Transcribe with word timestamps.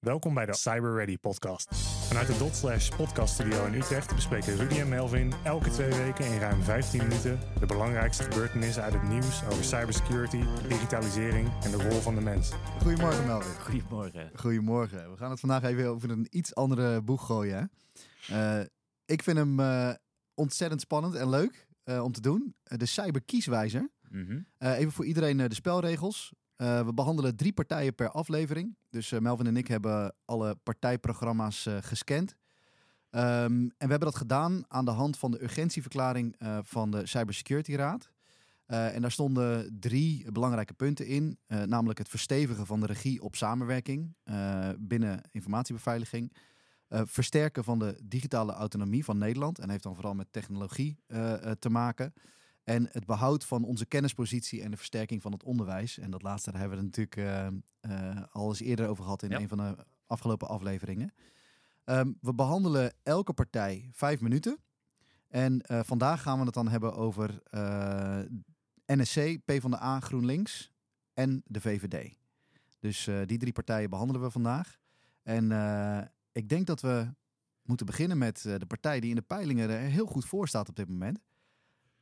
Welkom 0.00 0.34
bij 0.34 0.46
de 0.46 0.54
Cyber 0.54 0.94
Ready 0.94 1.18
podcast. 1.18 1.76
Vanuit 2.08 2.26
de 2.26 2.38
Dotslash 2.38 2.88
podcast 2.96 3.34
studio 3.34 3.66
in 3.66 3.74
Utrecht 3.74 4.14
bespreken 4.14 4.56
Rudy 4.56 4.78
en 4.78 4.88
Melvin 4.88 5.32
elke 5.44 5.70
twee 5.70 5.94
weken 5.94 6.24
in 6.24 6.38
ruim 6.38 6.62
15 6.62 7.02
minuten 7.02 7.38
de 7.58 7.66
belangrijkste 7.66 8.22
gebeurtenissen 8.22 8.82
uit 8.82 8.92
het 8.92 9.02
nieuws 9.02 9.44
over 9.44 9.64
cybersecurity, 9.64 10.42
digitalisering 10.68 11.48
en 11.64 11.70
de 11.70 11.88
rol 11.88 12.00
van 12.00 12.14
de 12.14 12.20
mens. 12.20 12.50
Goedemorgen 12.82 13.26
Melvin. 13.26 13.60
Goedemorgen. 13.60 14.30
Goedemorgen. 14.34 15.10
We 15.10 15.16
gaan 15.16 15.30
het 15.30 15.40
vandaag 15.40 15.62
even 15.62 15.86
over 15.88 16.10
een 16.10 16.26
iets 16.30 16.54
andere 16.54 17.02
boeg 17.02 17.26
gooien. 17.26 17.70
hè. 18.26 18.58
Eh, 18.60 18.66
ik 19.04 19.22
vind 19.22 19.36
hem 19.36 19.60
eh, 19.60 19.90
ontzettend 20.34 20.80
spannend 20.80 21.14
en 21.14 21.28
leuk 21.28 21.66
eh, 21.84 22.02
om 22.02 22.12
te 22.12 22.20
doen. 22.20 22.54
De 22.62 22.86
Cyber 22.86 23.22
Kieswijzer. 23.22 23.90
Mhm. 24.08 24.40
Eh, 24.58 24.78
even 24.78 24.92
voor 24.92 25.04
iedereen 25.04 25.36
de 25.36 25.54
spelregels. 25.54 26.32
Eh, 26.60 26.84
we 26.84 26.94
behandelen 26.94 27.36
drie 27.36 27.52
partijen 27.52 27.94
per 27.94 28.10
aflevering. 28.10 28.76
Dus 28.90 29.12
eh, 29.12 29.20
Melvin 29.20 29.46
en 29.46 29.56
ik 29.56 29.68
hebben 29.68 30.14
alle 30.24 30.54
partijprogramma's 30.54 31.66
eh, 31.66 31.76
gescand. 31.80 32.36
Ehm, 33.10 33.52
en 33.52 33.72
we 33.78 33.86
hebben 33.86 34.00
dat 34.00 34.16
gedaan 34.16 34.64
aan 34.68 34.84
de 34.84 34.90
hand 34.90 35.18
van 35.18 35.30
de 35.30 35.42
urgentieverklaring 35.42 36.36
van 36.62 36.90
de 36.90 37.06
Cybersecurity 37.06 37.74
Raad. 37.74 38.10
En 38.66 39.00
daar 39.00 39.10
stonden 39.10 39.76
drie 39.80 40.32
belangrijke 40.32 40.74
punten 40.74 41.06
in. 41.06 41.38
namelijk 41.46 41.98
het 41.98 42.08
verstevigen 42.08 42.66
van 42.66 42.80
de 42.80 42.86
regie 42.86 43.22
op 43.22 43.36
samenwerking 43.36 44.14
binnen 44.78 45.20
informatiebeveiliging. 45.30 46.36
Versterken 46.88 47.64
van 47.64 47.78
de 47.78 48.00
digitale 48.04 48.52
autonomie 48.52 49.04
van 49.04 49.18
Nederland. 49.18 49.58
En 49.58 49.70
heeft 49.70 49.82
dan 49.82 49.94
vooral 49.94 50.14
met 50.14 50.32
technologie 50.32 50.98
te 51.58 51.70
maken. 51.70 52.12
En 52.70 52.88
het 52.90 53.06
behoud 53.06 53.44
van 53.44 53.64
onze 53.64 53.86
kennispositie 53.86 54.62
en 54.62 54.70
de 54.70 54.76
versterking 54.76 55.22
van 55.22 55.32
het 55.32 55.42
onderwijs. 55.42 55.98
En 55.98 56.10
dat 56.10 56.22
laatste 56.22 56.50
daar 56.50 56.60
hebben 56.60 56.78
we 56.78 56.84
natuurlijk 56.84 57.16
eh, 57.80 58.22
al 58.32 58.48
eens 58.48 58.60
eerder 58.60 58.88
over 58.88 59.04
gehad 59.04 59.22
in 59.22 59.30
Ja. 59.30 59.38
een 59.38 59.48
van 59.48 59.58
de 59.58 59.76
afgelopen 60.06 60.48
afleveringen. 60.48 61.14
Ehm, 61.84 62.12
we 62.20 62.34
behandelen 62.34 62.92
elke 63.02 63.32
partij 63.32 63.88
vijf 63.92 64.20
minuten. 64.20 64.58
En 65.28 65.60
eh, 65.60 65.80
vandaag 65.82 66.22
gaan 66.22 66.38
we 66.38 66.44
het 66.44 66.54
dan 66.54 66.68
hebben 66.68 66.94
over 66.94 67.42
NSC, 68.86 69.38
PvdA, 69.44 70.00
GroenLinks 70.00 70.70
en 71.14 71.42
de 71.44 71.60
VVD. 71.60 72.16
Dus 72.78 73.08
die 73.26 73.38
drie 73.38 73.52
partijen 73.52 73.90
behandelen 73.90 74.22
we 74.22 74.30
vandaag. 74.30 74.78
En 75.22 75.44
ik 76.32 76.48
denk 76.48 76.66
dat 76.66 76.80
we 76.80 77.14
moeten 77.62 77.86
beginnen 77.86 78.18
met 78.18 78.42
de 78.42 78.66
partij 78.66 79.00
die 79.00 79.10
in 79.10 79.16
de 79.16 79.22
peilingen 79.22 79.70
er 79.70 79.78
heel 79.78 80.06
goed 80.06 80.24
voor 80.24 80.48
staat 80.48 80.68
op 80.68 80.76
dit 80.76 80.88
moment. 80.88 81.20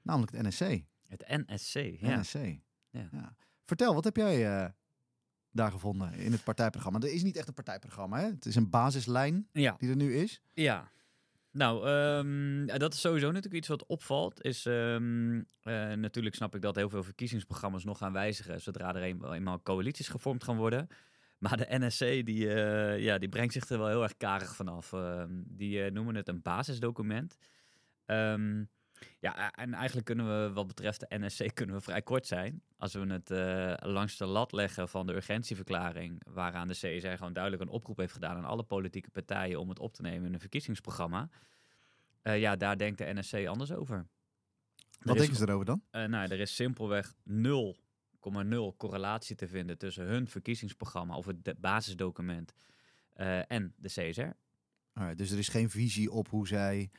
Namelijk 0.09 0.33
het 0.33 0.43
NSC. 0.47 0.83
Het 1.07 1.25
NSC, 1.29 1.75
ja. 2.01 2.21
NSC. 2.21 2.35
Ja. 2.91 3.09
Ja. 3.13 3.35
Vertel, 3.65 3.95
wat 3.95 4.05
heb 4.05 4.17
jij 4.17 4.47
eh, 4.65 4.69
daar 5.51 5.71
gevonden 5.71 6.13
in 6.13 6.33
het 6.33 6.45
partijprogramma? 6.45 6.99
Er 7.01 7.13
is 7.13 7.23
niet 7.23 7.37
echt 7.37 7.49
een 7.49 7.55
partijprogramma, 7.55 8.19
hè? 8.19 8.27
Het 8.27 8.47
is 8.47 8.55
een 8.57 8.71
basislijn 8.71 9.49
Ja, 9.53 9.75
die 9.79 9.91
er 9.91 9.97
nu 9.97 10.15
is. 10.17 10.41
ja. 10.53 10.91
Nou, 11.51 11.87
ehm, 11.89 12.79
dat 12.79 12.95
is 12.95 13.01
sowieso 13.01 13.27
natuurlijk 13.27 13.55
iets 13.55 13.69
wat 13.69 13.87
opvalt. 13.87 14.43
Is, 14.45 14.67
ehm, 14.67 15.43
eh, 15.63 15.93
natuurlijk 15.93 16.35
snap 16.35 16.55
ik 16.55 16.63
dat 16.63 16.75
heel 16.77 16.89
veel 16.89 17.03
verkiezingsprogramma's 17.03 17.85
nog 17.85 17.99
gaan 17.99 18.13
wijzigen 18.13 18.61
zodra 18.61 18.95
er 18.95 19.03
een- 19.03 19.33
eenmaal 19.33 19.63
coalities 19.63 20.09
gevormd 20.09 20.45
gaan 20.45 20.57
worden. 20.57 20.87
Maar 21.39 21.57
de 21.57 21.67
NSC 21.79 21.99
die, 22.27 22.55
eh, 22.55 22.99
ja, 22.99 23.19
die 23.19 23.29
brengt 23.29 23.53
zich 23.53 23.69
er 23.69 23.79
wel 23.79 23.89
heel 23.89 24.03
erg 24.03 24.17
karig 24.17 24.57
vanaf. 24.57 24.93
Ehm, 24.93 25.31
die 25.47 25.91
noemen 25.91 26.15
het 26.15 26.29
een 26.29 26.43
basisdocument. 26.43 27.37
Ja, 29.21 29.53
en 29.53 29.75
eigenlijk 29.75 30.07
kunnen 30.07 30.27
we 30.45 30.53
wat 30.53 30.67
betreft 30.67 31.01
de 31.01 31.19
NSC 31.19 31.45
kunnen 31.55 31.75
we 31.77 31.81
vrij 31.83 32.03
kort 32.03 32.27
zijn. 32.27 32.63
Als 32.77 32.93
we 32.93 33.07
het 33.13 33.31
eh, 33.31 33.89
langs 33.91 34.17
de 34.17 34.27
lat 34.27 34.53
leggen 34.53 34.89
van 34.89 35.07
de 35.07 35.15
urgentieverklaring, 35.15 36.23
waaraan 36.29 36.69
de 36.69 36.75
CSR 36.75 37.09
gewoon 37.09 37.33
duidelijk 37.33 37.63
een 37.63 37.69
oproep 37.69 37.97
heeft 37.97 38.13
gedaan 38.13 38.37
aan 38.37 38.45
alle 38.45 38.63
politieke 38.63 39.11
partijen 39.11 39.61
om 39.61 39.69
het 39.69 39.79
op 39.79 39.95
te 39.95 40.03
nemen 40.03 40.27
in 40.27 40.33
een 40.35 40.41
verkiezingsprogramma. 40.41 41.29
Eh, 42.23 42.41
ja, 42.41 42.57
daar 42.57 42.79
denkt 42.79 42.99
de 42.99 43.13
NSC 43.15 43.47
anders 43.47 43.73
over. 43.73 44.07
Wat 44.99 45.09
Er 45.09 45.13
is- 45.15 45.19
denken 45.21 45.37
ze 45.37 45.43
erover 45.49 45.67
dan? 45.67 45.83
eh, 45.91 46.05
nou, 46.05 46.29
er 46.31 46.41
is 46.41 46.55
simpelweg 46.55 47.15
0,0 47.25 48.75
correlatie 48.77 49.37
te 49.37 49.49
vinden 49.49 49.79
tussen 49.79 50.05
hun 50.07 50.29
verkiezingsprogramma 50.29 51.17
of 51.17 51.27
het 51.27 51.55
basisdocument 51.61 52.53
en 53.47 53.75
de 53.77 53.89
CSR. 53.89 54.31
Alright, 54.93 55.19
dus 55.19 55.31
er 55.31 55.39
is 55.39 55.49
geen 55.49 55.71
visie 55.71 56.11
op 56.11 56.29
hoe 56.29 56.47
zij 56.47 56.91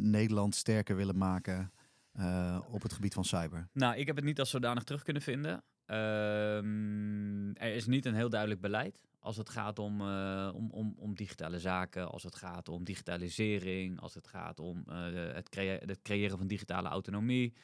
Nederland 0.00 0.54
sterker 0.54 0.96
willen 0.96 1.18
maken 1.18 1.72
eh, 2.12 2.60
op 2.70 2.82
het 2.82 2.92
gebied 2.92 3.14
van 3.14 3.24
cyber. 3.24 3.68
Nou, 3.72 3.96
ik 3.96 4.06
heb 4.06 4.16
het 4.16 4.24
niet 4.24 4.38
als 4.40 4.50
zodanig 4.50 4.84
terug 4.84 5.02
kunnen 5.02 5.22
vinden. 5.22 5.62
Ehm, 5.84 7.50
er 7.54 7.74
is 7.74 7.86
niet 7.86 8.06
een 8.06 8.14
heel 8.14 8.28
duidelijk 8.28 8.60
beleid 8.60 9.00
als 9.18 9.36
het 9.36 9.48
gaat 9.48 9.78
om, 9.78 10.00
eh, 10.00 10.50
om, 10.54 10.70
om, 10.70 10.94
om 10.96 11.14
digitale 11.14 11.58
zaken, 11.58 12.08
als 12.10 12.22
het 12.22 12.34
gaat 12.34 12.68
om 12.68 12.84
digitalisering, 12.84 14.00
als 14.00 14.14
het 14.14 14.26
gaat 14.26 14.60
om 14.60 14.84
eh, 14.86 15.12
het, 15.34 15.54
het 15.86 16.02
creëren 16.02 16.38
van 16.38 16.46
digitale 16.46 16.88
autonomie. 16.88 17.54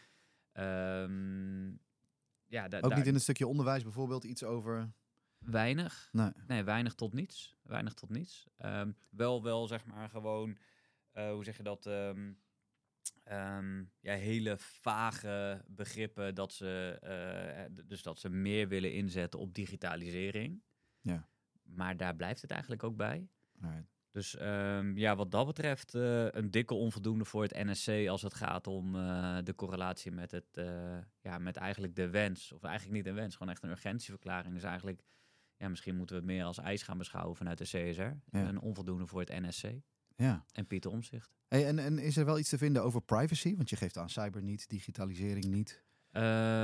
Ehm, 0.52 1.66
ja, 2.46 2.68
da- 2.68 2.76
Ook 2.80 2.88
daar- 2.88 2.96
niet 2.98 3.06
in 3.06 3.14
het 3.14 3.22
stukje 3.22 3.46
onderwijs 3.46 3.82
bijvoorbeeld 3.82 4.24
iets 4.24 4.44
over... 4.44 4.92
weinig. 5.38 6.08
Nee. 6.12 6.30
Nee, 6.46 6.62
weinig 6.64 6.94
tot 6.94 7.12
niets. 7.12 7.56
Weinig 7.62 7.94
tot 7.94 8.10
niets. 8.10 8.46
Ehm, 8.56 8.92
wel, 9.10 9.42
wel 9.42 9.66
zeg 9.66 9.84
maar 9.84 10.08
gewoon, 10.08 10.56
eh, 11.14 11.30
hoe 11.30 11.44
zeg 11.44 11.56
je 11.56 11.62
dat? 11.62 11.86
ehm, 11.86 12.32
ehm, 13.24 13.78
ja, 14.00 14.14
hele 14.14 14.56
vage 14.58 15.64
begrippen 15.66 16.34
dat 16.34 16.52
ze, 16.52 16.98
eh, 17.02 17.64
d- 17.74 17.88
dus 17.88 18.02
dat 18.02 18.18
ze 18.18 18.28
meer 18.28 18.68
willen 18.68 18.92
inzetten 18.92 19.40
op 19.40 19.54
digitalisering. 19.54 20.62
Ja. 21.00 21.28
Maar 21.62 21.96
daar 21.96 22.16
blijft 22.16 22.42
het 22.42 22.50
eigenlijk 22.50 22.82
ook 22.82 22.96
bij. 22.96 23.28
Alright. 23.60 23.92
Dus 24.10 24.36
ehm, 24.36 24.96
ja, 24.96 25.16
wat 25.16 25.30
dat 25.30 25.46
betreft 25.46 25.94
eh, 25.94 26.26
een 26.30 26.50
dikke 26.50 26.74
onvoldoende 26.74 27.24
voor 27.24 27.42
het 27.42 27.52
NSC 27.64 28.08
als 28.08 28.22
het 28.22 28.34
gaat 28.34 28.66
om 28.66 28.94
eh, 28.96 29.38
de 29.44 29.54
correlatie 29.54 30.12
met 30.12 30.30
het, 30.30 30.56
eh, 30.56 30.98
ja, 31.20 31.38
met 31.38 31.56
eigenlijk 31.56 31.94
de 31.94 32.08
wens, 32.10 32.52
of 32.52 32.62
eigenlijk 32.62 32.96
niet 32.96 33.06
een 33.06 33.14
wens, 33.14 33.36
gewoon 33.36 33.52
echt 33.52 33.62
een 33.62 33.70
urgentieverklaring. 33.70 34.54
Dus 34.54 34.62
eigenlijk, 34.62 35.02
ja, 35.56 35.68
misschien 35.68 35.96
moeten 35.96 36.16
we 36.16 36.22
het 36.22 36.30
meer 36.30 36.44
als 36.44 36.58
eis 36.58 36.82
gaan 36.82 36.98
beschouwen 36.98 37.36
vanuit 37.36 37.58
de 37.58 37.64
CSR. 37.64 38.00
Een 38.46 38.60
onvoldoende 38.60 39.06
voor 39.06 39.20
het 39.20 39.28
NSC 39.40 39.64
Ja. 40.16 40.44
en 40.52 40.66
Pieter 40.66 40.90
Omzicht. 40.90 41.32
Hey, 41.48 41.66
en, 41.66 41.78
en 41.78 41.98
is 41.98 42.16
er 42.16 42.24
wel 42.24 42.38
iets 42.38 42.48
te 42.48 42.58
vinden 42.58 42.82
over 42.82 43.02
privacy? 43.02 43.56
Want 43.56 43.70
je 43.70 43.76
geeft 43.76 43.96
aan 43.98 44.10
cyber 44.10 44.42
niet, 44.42 44.68
digitalisering 44.68 45.44
niet. 45.44 45.82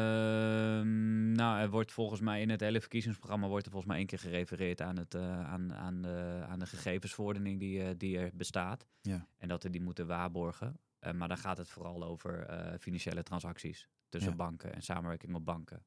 Ehm, 0.01 1.33
nou, 1.33 1.61
er 1.61 1.71
wordt 1.71 1.93
volgens 1.93 2.21
mij 2.21 2.41
in 2.41 2.49
het 2.51 2.61
hele 2.61 2.81
verkiezingsprogramma 2.81 3.47
wordt 3.49 3.65
er 3.65 3.71
volgens 3.71 3.91
mij 3.91 4.01
één 4.01 4.09
keer 4.11 4.19
gerefereerd 4.19 4.81
aan, 4.81 4.97
het, 4.97 5.15
eh, 5.15 5.41
aan, 5.47 5.75
aan, 5.75 6.03
de, 6.03 6.45
aan 6.49 6.59
de 6.59 6.67
gegevensverordening 6.67 7.59
die, 7.61 7.83
eh, 7.83 7.91
die 7.97 8.19
er 8.19 8.31
bestaat. 8.35 8.87
Ja. 9.01 9.27
En 9.39 9.49
dat 9.49 9.63
we 9.63 9.71
die 9.71 9.81
moeten 9.81 10.07
waarborgen. 10.07 10.79
Eh, 10.99 11.13
maar 11.13 11.29
dan 11.29 11.39
gaat 11.39 11.59
het 11.59 11.69
vooral 11.69 12.05
over 12.05 12.47
financiële 12.81 13.23
transacties 13.23 13.89
tussen 14.09 14.31
Ja. 14.31 14.37
banken 14.37 14.75
en 14.75 14.83
samenwerking 14.83 15.35
op 15.35 15.45
banken. 15.45 15.83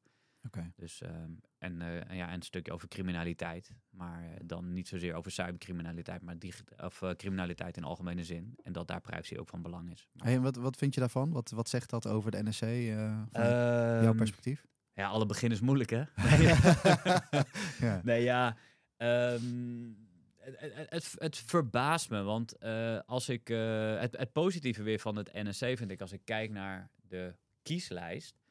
Oké. 0.46 0.72
Dus, 0.76 1.02
ehm, 1.02 1.32
en, 1.58 1.82
eh, 1.82 2.10
en 2.10 2.16
ja, 2.16 2.28
en 2.28 2.34
een 2.34 2.42
stukje 2.42 2.72
over 2.74 2.88
criminaliteit. 2.88 3.76
Maar 3.90 4.24
eh, 4.24 4.30
dan 4.46 4.74
niet 4.74 4.88
zozeer 4.88 5.14
over 5.14 5.32
cybercriminaliteit, 5.32 6.22
maar 6.22 6.36
of, 6.78 7.02
eh, 7.02 7.10
criminaliteit 7.10 7.78
in 7.78 7.84
algemene 7.84 8.24
zin. 8.24 8.56
En 8.64 8.74
dat 8.74 8.88
daar 8.88 9.02
privacy 9.02 9.38
ook 9.38 9.50
van 9.50 9.62
belang 9.62 9.92
is. 9.92 10.10
Maar, 10.14 10.26
Hey, 10.26 10.36
en 10.36 10.42
wat, 10.42 10.56
wat 10.56 10.78
vind 10.78 10.94
je 10.94 11.00
daarvan? 11.00 11.32
Wat, 11.32 11.50
wat 11.52 11.70
zegt 11.70 11.90
dat 11.90 12.08
over 12.08 12.32
de 12.32 12.44
NSC 12.44 12.62
eh, 12.62 12.96
van 13.32 13.44
Ehm, 13.44 14.04
jouw 14.04 14.14
perspectief? 14.14 14.66
Ja, 14.94 15.08
alle 15.08 15.26
begin 15.26 15.52
is 15.52 15.62
moeilijk, 15.62 15.90
hè? 15.90 16.04
ja. 17.80 18.02
Nee, 18.04 18.24
ja. 18.24 18.58
ehm, 18.98 19.92
het, 20.90 21.16
het, 21.18 21.38
verbaast 21.38 22.10
me, 22.10 22.22
want 22.22 22.60
als 23.06 23.30
ik 23.30 23.48
het, 23.48 24.18
het 24.18 24.32
positieve 24.32 24.84
weer 24.84 25.00
van 25.00 25.16
het 25.16 25.34
NSC 25.34 25.66
vind 25.66 25.92
ik 25.92 26.02
als 26.02 26.12
ik 26.12 26.22
kijk 26.24 26.52
naar 26.52 26.90
de 27.02 27.36
kieslijst, 27.62 28.42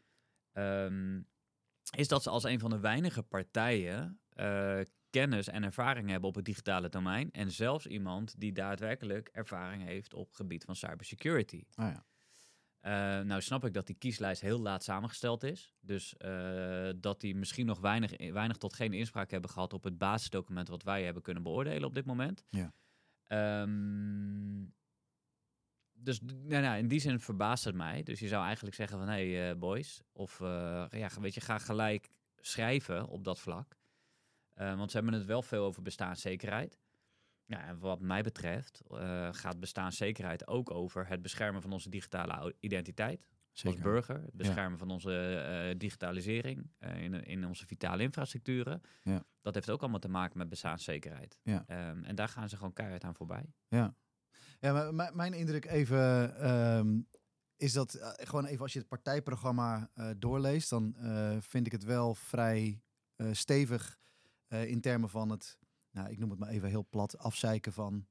is 1.97 2.09
dat 2.09 2.23
ze 2.23 2.31
als 2.31 2.45
een 2.45 2.59
van 2.59 2.71
de 2.71 2.81
weinige 2.81 3.23
partijen 3.23 4.21
eh, 4.29 4.81
kennis 5.11 5.49
en 5.49 5.63
ervaring 5.63 6.11
hebben 6.11 6.29
op 6.29 6.35
het 6.35 6.45
digitale 6.45 6.89
domein 6.89 7.31
en 7.31 7.50
zelfs 7.50 7.87
iemand 7.87 8.41
die 8.41 8.53
daadwerkelijk 8.53 9.29
ervaring 9.33 9.85
heeft 9.85 10.15
op 10.15 10.27
het 10.27 10.37
gebied 10.37 10.65
van 10.65 10.77
cybersecurity. 10.77 11.65
Ah, 11.75 11.91
ja. 11.91 12.05
Eh, 12.81 13.25
nou 13.25 13.41
snap 13.41 13.65
ik 13.65 13.73
dat 13.73 13.87
die 13.87 13.97
kieslijst 13.97 14.41
heel 14.41 14.61
laat 14.61 14.85
samengesteld 14.85 15.43
is. 15.43 15.75
Dus 15.81 16.17
eh, 16.17 16.91
dat 16.97 17.21
die 17.21 17.35
misschien 17.35 17.67
nog 17.67 17.81
weinig, 17.81 18.33
weinig 18.33 18.56
tot 18.56 18.75
geen 18.75 18.93
inspraak 18.93 19.31
hebben 19.31 19.50
gehad 19.50 19.73
op 19.73 19.85
het 19.85 19.99
basisdocument 19.99 20.69
wat 20.69 20.83
wij 20.83 21.05
hebben 21.05 21.23
kunnen 21.23 21.43
beoordelen 21.43 21.85
op 21.85 21.95
dit 21.95 22.05
moment. 22.05 22.45
Ja. 22.50 22.73
Ehm, 23.25 24.65
dus 26.02 26.20
nou, 26.20 26.62
nou, 26.62 26.78
in 26.78 26.88
die 26.88 27.00
zin 27.00 27.20
verbaast 27.20 27.64
het 27.64 27.75
mij. 27.75 28.02
Dus 28.02 28.20
je 28.20 28.28
zou 28.28 28.44
eigenlijk 28.44 28.76
zeggen 28.76 28.99
van, 28.99 29.08
hé 29.08 29.32
hey, 29.32 29.50
eh, 29.50 29.58
boys, 29.58 30.02
of 30.12 30.40
eh, 30.40 30.84
ja, 30.90 31.08
weet 31.20 31.34
je, 31.34 31.40
ga 31.40 31.58
gelijk 31.58 32.08
schrijven 32.37 33.08
op 33.08 33.25
dat 33.25 33.40
vlak. 33.40 33.76
Eh, 34.54 34.76
want 34.76 34.90
ze 34.90 34.96
hebben 34.96 35.14
het 35.14 35.26
wel 35.26 35.43
veel 35.43 35.64
over 35.64 35.82
bestaanszekerheid. 35.82 36.78
Ja, 37.44 37.64
en 37.64 37.78
wat 37.78 38.00
mij 38.00 38.22
betreft 38.22 38.82
gaat 39.31 39.60
bestaanszekerheid 39.60 40.46
ook 40.46 40.70
over 40.70 41.08
het 41.08 41.22
beschermen 41.22 41.62
van 41.62 41.72
onze 41.72 41.88
digitale 41.88 42.54
identiteit. 42.60 43.26
Zeker. 43.52 43.78
als 43.78 43.90
burger. 43.90 44.22
Het 44.22 44.34
beschermen 44.34 44.78
van 44.78 44.90
onze 44.90 45.75
digitalisering 45.78 46.70
in, 46.78 47.25
in 47.25 47.46
onze 47.46 47.66
vitale 47.66 48.02
infrastructuren. 48.02 48.81
Ja. 49.02 49.25
Dat 49.40 49.54
heeft 49.54 49.70
ook 49.70 49.81
allemaal 49.81 49.99
te 49.99 50.08
maken 50.08 50.38
met 50.38 50.49
bestaanszekerheid. 50.49 51.38
Ja. 51.43 51.90
Um, 51.90 52.04
en 52.04 52.14
daar 52.14 52.28
gaan 52.28 52.49
ze 52.49 52.56
gewoon 52.56 52.72
keihard 52.72 53.04
aan 53.04 53.14
voorbij. 53.14 53.52
Ja, 53.69 53.94
ja 54.62 54.93
maar 54.93 55.14
mijn 55.14 55.32
indruk 55.32 55.64
even 55.64 56.00
um, 56.50 57.09
is 57.56 57.73
dat 57.73 57.94
uh, 57.94 58.09
gewoon 58.14 58.44
even 58.44 58.62
als 58.62 58.73
je 58.73 58.79
het 58.79 58.88
partijprogramma 58.88 59.91
uh, 59.94 60.11
doorleest, 60.19 60.70
dan 60.70 60.94
uh, 60.99 61.37
vind 61.41 61.67
ik 61.67 61.73
het 61.73 61.85
wel 61.85 62.14
vrij 62.14 62.82
stevig 63.32 64.00
in 64.49 64.81
termen 64.81 65.09
van 65.09 65.31
het, 65.31 65.59
nou, 65.91 66.11
ik 66.11 66.19
noem 66.19 66.31
het 66.31 66.38
maar 66.38 66.49
even 66.49 66.69
heel 66.69 66.87
plat, 66.91 67.19
afzeiken 67.19 67.73
van 67.73 68.06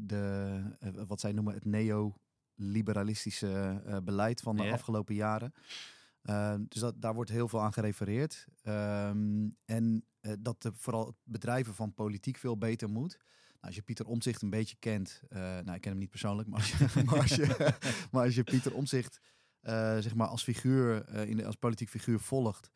de, 0.00 0.60
wat 1.06 1.20
zij 1.20 1.32
noemen 1.32 1.54
het 1.54 1.64
neoliberalistische 1.64 3.82
beleid 4.04 4.40
van 4.40 4.56
de 4.56 4.62
Ja. 4.62 4.72
afgelopen 4.72 5.14
jaren. 5.14 5.52
Ehm, 6.22 6.64
dus 6.68 6.80
dat, 6.80 7.02
daar 7.02 7.14
wordt 7.14 7.30
heel 7.30 7.48
veel 7.48 7.62
aan 7.62 7.72
gerefereerd. 7.72 8.46
Um, 8.64 9.56
en 9.64 10.04
dat 10.38 10.62
de, 10.62 10.72
vooral 10.74 11.16
bedrijven 11.22 11.74
van 11.74 11.94
politiek 11.94 12.36
veel 12.36 12.58
beter 12.58 12.88
moet. 12.88 13.18
Nou, 13.60 13.66
als 13.66 13.74
je 13.74 13.82
Pieter 13.82 14.06
Omzicht 14.06 14.42
een 14.42 14.50
beetje 14.50 14.76
kent, 14.78 15.22
uh, 15.30 15.38
nou 15.38 15.72
ik 15.72 15.80
ken 15.80 15.90
hem 15.90 16.00
niet 16.00 16.10
persoonlijk, 16.10 16.48
maar 16.48 16.58
als 16.58 16.70
je, 16.70 16.86
maar 17.06 17.20
als 17.20 17.34
je, 17.34 17.74
maar 18.12 18.24
als 18.24 18.34
je 18.34 18.44
Pieter 18.44 18.74
Omzicht 18.74 19.20
uh, 19.62 19.98
zeg 19.98 20.14
maar 20.14 20.26
als 20.26 20.42
figuur, 20.42 21.14
uh, 21.14 21.28
in 21.28 21.36
de, 21.36 21.44
als 21.44 21.56
politiek 21.56 21.88
figuur 21.88 22.20
volgt, 22.20 22.70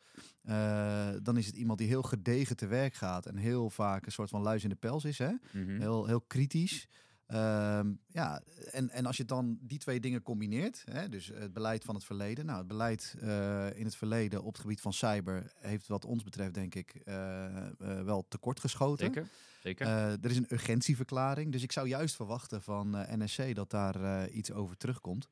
dan 1.21 1.37
is 1.37 1.45
het 1.45 1.55
iemand 1.55 1.79
die 1.79 1.87
heel 1.87 2.01
gedegen 2.01 2.55
te 2.55 2.67
werk 2.67 2.93
gaat 2.93 3.25
en 3.25 3.35
heel 3.35 3.69
vaak 3.69 4.05
een 4.05 4.11
soort 4.11 4.29
van 4.29 4.41
luis 4.41 4.63
in 4.63 4.69
de 4.69 4.75
pels 4.75 5.03
is, 5.03 5.17
hè? 5.17 5.29
Mm 5.29 5.39
-hmm. 5.51 5.79
heel, 5.79 6.05
heel 6.05 6.21
kritisch. 6.21 6.87
Um, 7.27 7.99
ja, 8.07 8.41
en, 8.71 8.89
en 8.89 9.05
als 9.05 9.17
je 9.17 9.25
dan 9.25 9.57
die 9.61 9.77
twee 9.77 9.99
dingen 9.99 10.21
combineert, 10.21 10.83
hè, 10.91 11.09
dus 11.09 11.31
het 11.33 11.53
beleid 11.53 11.83
van 11.83 11.95
het 11.95 12.03
verleden. 12.03 12.45
Nou, 12.45 12.57
het 12.57 12.67
beleid 12.67 13.15
uh, 13.23 13.77
in 13.77 13.85
het 13.85 13.95
verleden 13.95 14.43
op 14.43 14.53
het 14.53 14.61
gebied 14.61 14.81
van 14.81 14.93
cyber 14.93 15.53
heeft 15.59 15.87
wat 15.87 16.05
ons 16.05 16.23
betreft 16.23 16.53
denk 16.53 16.75
ik 16.75 17.01
uh, 17.05 17.15
uh, 17.15 18.01
wel 18.01 18.25
tekortgeschoten. 18.27 19.05
Zeker, 19.05 19.27
zeker. 19.61 19.87
er 19.87 20.29
is 20.29 20.37
een 20.37 20.53
urgentieverklaring, 20.53 21.51
dus 21.51 21.63
ik 21.63 21.71
zou 21.71 21.87
juist 21.87 22.15
verwachten 22.15 22.61
van 22.61 22.89
NSC 22.91 23.55
dat 23.55 23.69
daar 23.69 24.29
iets 24.29 24.51
over 24.51 24.77
terugkomt. 24.77 25.29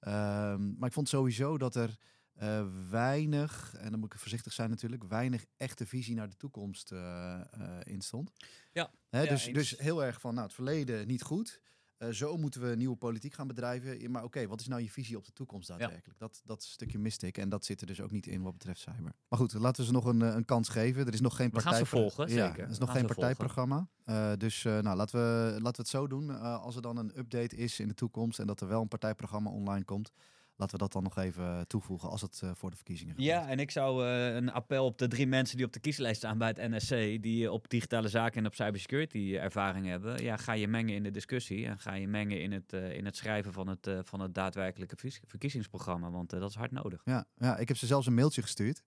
Um, 0.00 0.76
maar 0.78 0.88
ik 0.88 0.92
vond 0.92 1.08
sowieso 1.08 1.58
dat 1.58 1.74
er 1.74 1.98
uh, 2.42 2.64
weinig, 2.90 3.74
en 3.78 3.90
dan 3.90 4.00
moet 4.00 4.12
ik 4.12 4.20
voorzichtig 4.20 4.52
zijn 4.52 4.70
natuurlijk, 4.70 5.04
weinig 5.04 5.44
echte 5.56 5.86
visie 5.86 6.14
naar 6.14 6.28
de 6.28 6.36
toekomst 6.36 6.92
uh, 6.92 7.40
in 7.82 8.00
stond. 8.00 8.32
Ja. 8.72 8.90
Hè, 9.08 9.22
ja, 9.22 9.28
dus, 9.28 9.46
eens. 9.46 9.54
dus 9.54 9.78
heel 9.78 10.04
erg 10.04 10.20
van, 10.20 10.34
nou, 10.34 10.46
het 10.46 10.54
verleden 10.54 11.06
niet 11.06 11.22
goed. 11.22 11.60
Uh, 11.98 12.08
zo 12.08 12.36
moeten 12.36 12.60
we 12.60 12.76
nieuwe 12.76 12.96
politiek 12.96 13.34
gaan 13.34 13.46
bedrijven. 13.46 14.10
Maar 14.10 14.24
oké, 14.24 14.36
okay, 14.36 14.48
wat 14.48 14.60
is 14.60 14.66
nou 14.66 14.82
je 14.82 14.90
visie 14.90 15.16
op 15.16 15.24
de 15.24 15.32
toekomst 15.32 15.68
daadwerkelijk? 15.68 16.06
Ja. 16.06 16.14
Dat, 16.18 16.40
dat 16.44 16.62
stukje 16.62 16.98
miste 16.98 17.26
ik. 17.26 17.38
En 17.38 17.48
dat 17.48 17.64
zit 17.64 17.80
er 17.80 17.86
dus 17.86 18.00
ook 18.00 18.10
niet 18.10 18.26
in 18.26 18.42
wat 18.42 18.52
betreft 18.52 18.80
cyber. 18.80 19.12
Maar 19.28 19.38
goed, 19.38 19.52
laten 19.52 19.80
we 19.80 19.86
ze 19.86 19.92
nog 19.92 20.04
een, 20.04 20.20
een 20.20 20.44
kans 20.44 20.68
geven. 20.68 21.06
Er 21.06 21.12
is 21.12 21.20
nog 21.20 21.36
geen 21.36 21.50
partij. 21.50 21.70
We 21.70 21.76
gaan 21.76 21.86
ze 21.86 21.90
volgen, 21.90 22.28
ja, 22.28 22.46
zeker. 22.46 22.64
Er 22.64 22.70
is 22.70 22.78
nog 22.78 22.92
geen 22.92 23.06
partijprogramma. 23.06 23.88
Uh, 24.04 24.32
dus 24.38 24.64
uh, 24.64 24.78
nou, 24.78 24.96
laten, 24.96 25.18
we, 25.18 25.50
laten 25.50 25.62
we 25.62 25.82
het 25.82 25.88
zo 25.88 26.06
doen. 26.06 26.40
Als 26.40 26.76
er 26.76 26.82
dan 26.82 26.96
een 26.96 27.18
update 27.18 27.56
is 27.56 27.80
in 27.80 27.88
de 27.88 27.94
toekomst 27.94 28.38
en 28.38 28.46
dat 28.46 28.60
er 28.60 28.68
wel 28.68 28.82
een 28.82 28.88
partijprogramma 28.88 29.50
online 29.50 29.84
komt. 29.84 30.12
Laten 30.56 30.78
we 30.78 30.82
dat 30.82 30.92
dan 30.92 31.02
nog 31.02 31.16
even 31.18 31.66
toevoegen 31.66 32.08
als 32.08 32.20
het 32.20 32.40
uh, 32.44 32.50
voor 32.54 32.70
de 32.70 32.76
verkiezingen 32.76 33.14
gaat. 33.14 33.24
Ja, 33.24 33.48
en 33.48 33.58
ik 33.58 33.70
zou 33.70 34.06
uh, 34.06 34.34
een 34.34 34.52
appel 34.52 34.84
op 34.84 34.98
de 34.98 35.08
drie 35.08 35.26
mensen 35.26 35.56
die 35.56 35.66
op 35.66 35.72
de 35.72 35.80
kieslijst 35.80 36.16
staan 36.16 36.38
bij 36.38 36.48
het 36.48 36.70
NSC, 36.70 37.22
die 37.22 37.52
op 37.52 37.68
digitale 37.68 38.08
zaken 38.08 38.38
en 38.38 38.46
op 38.46 38.54
cybersecurity 38.54 39.36
ervaring 39.36 39.86
hebben. 39.86 40.22
Ja, 40.22 40.36
ga 40.36 40.52
je 40.52 40.68
mengen 40.68 40.94
in 40.94 41.02
de 41.02 41.10
discussie 41.10 41.66
en 41.66 41.78
ga 41.78 41.94
je 41.94 42.08
mengen 42.08 42.42
in 42.42 42.52
het, 42.52 42.72
in 42.72 43.04
het 43.04 43.16
schrijven 43.16 43.52
van 43.52 43.68
het, 43.68 43.90
van 44.02 44.20
het 44.20 44.34
daadwerkelijke 44.34 44.96
verkiezingsprogramma, 45.26 46.10
want 46.10 46.30
dat 46.30 46.50
is 46.50 46.56
hard 46.56 46.70
nodig. 46.70 47.00
Ja, 47.04 47.26
ja, 47.36 47.56
ik 47.56 47.68
heb 47.68 47.76
ze 47.76 47.86
zelfs 47.86 48.06
een 48.06 48.14
mailtje 48.14 48.42
gestuurd, 48.42 48.82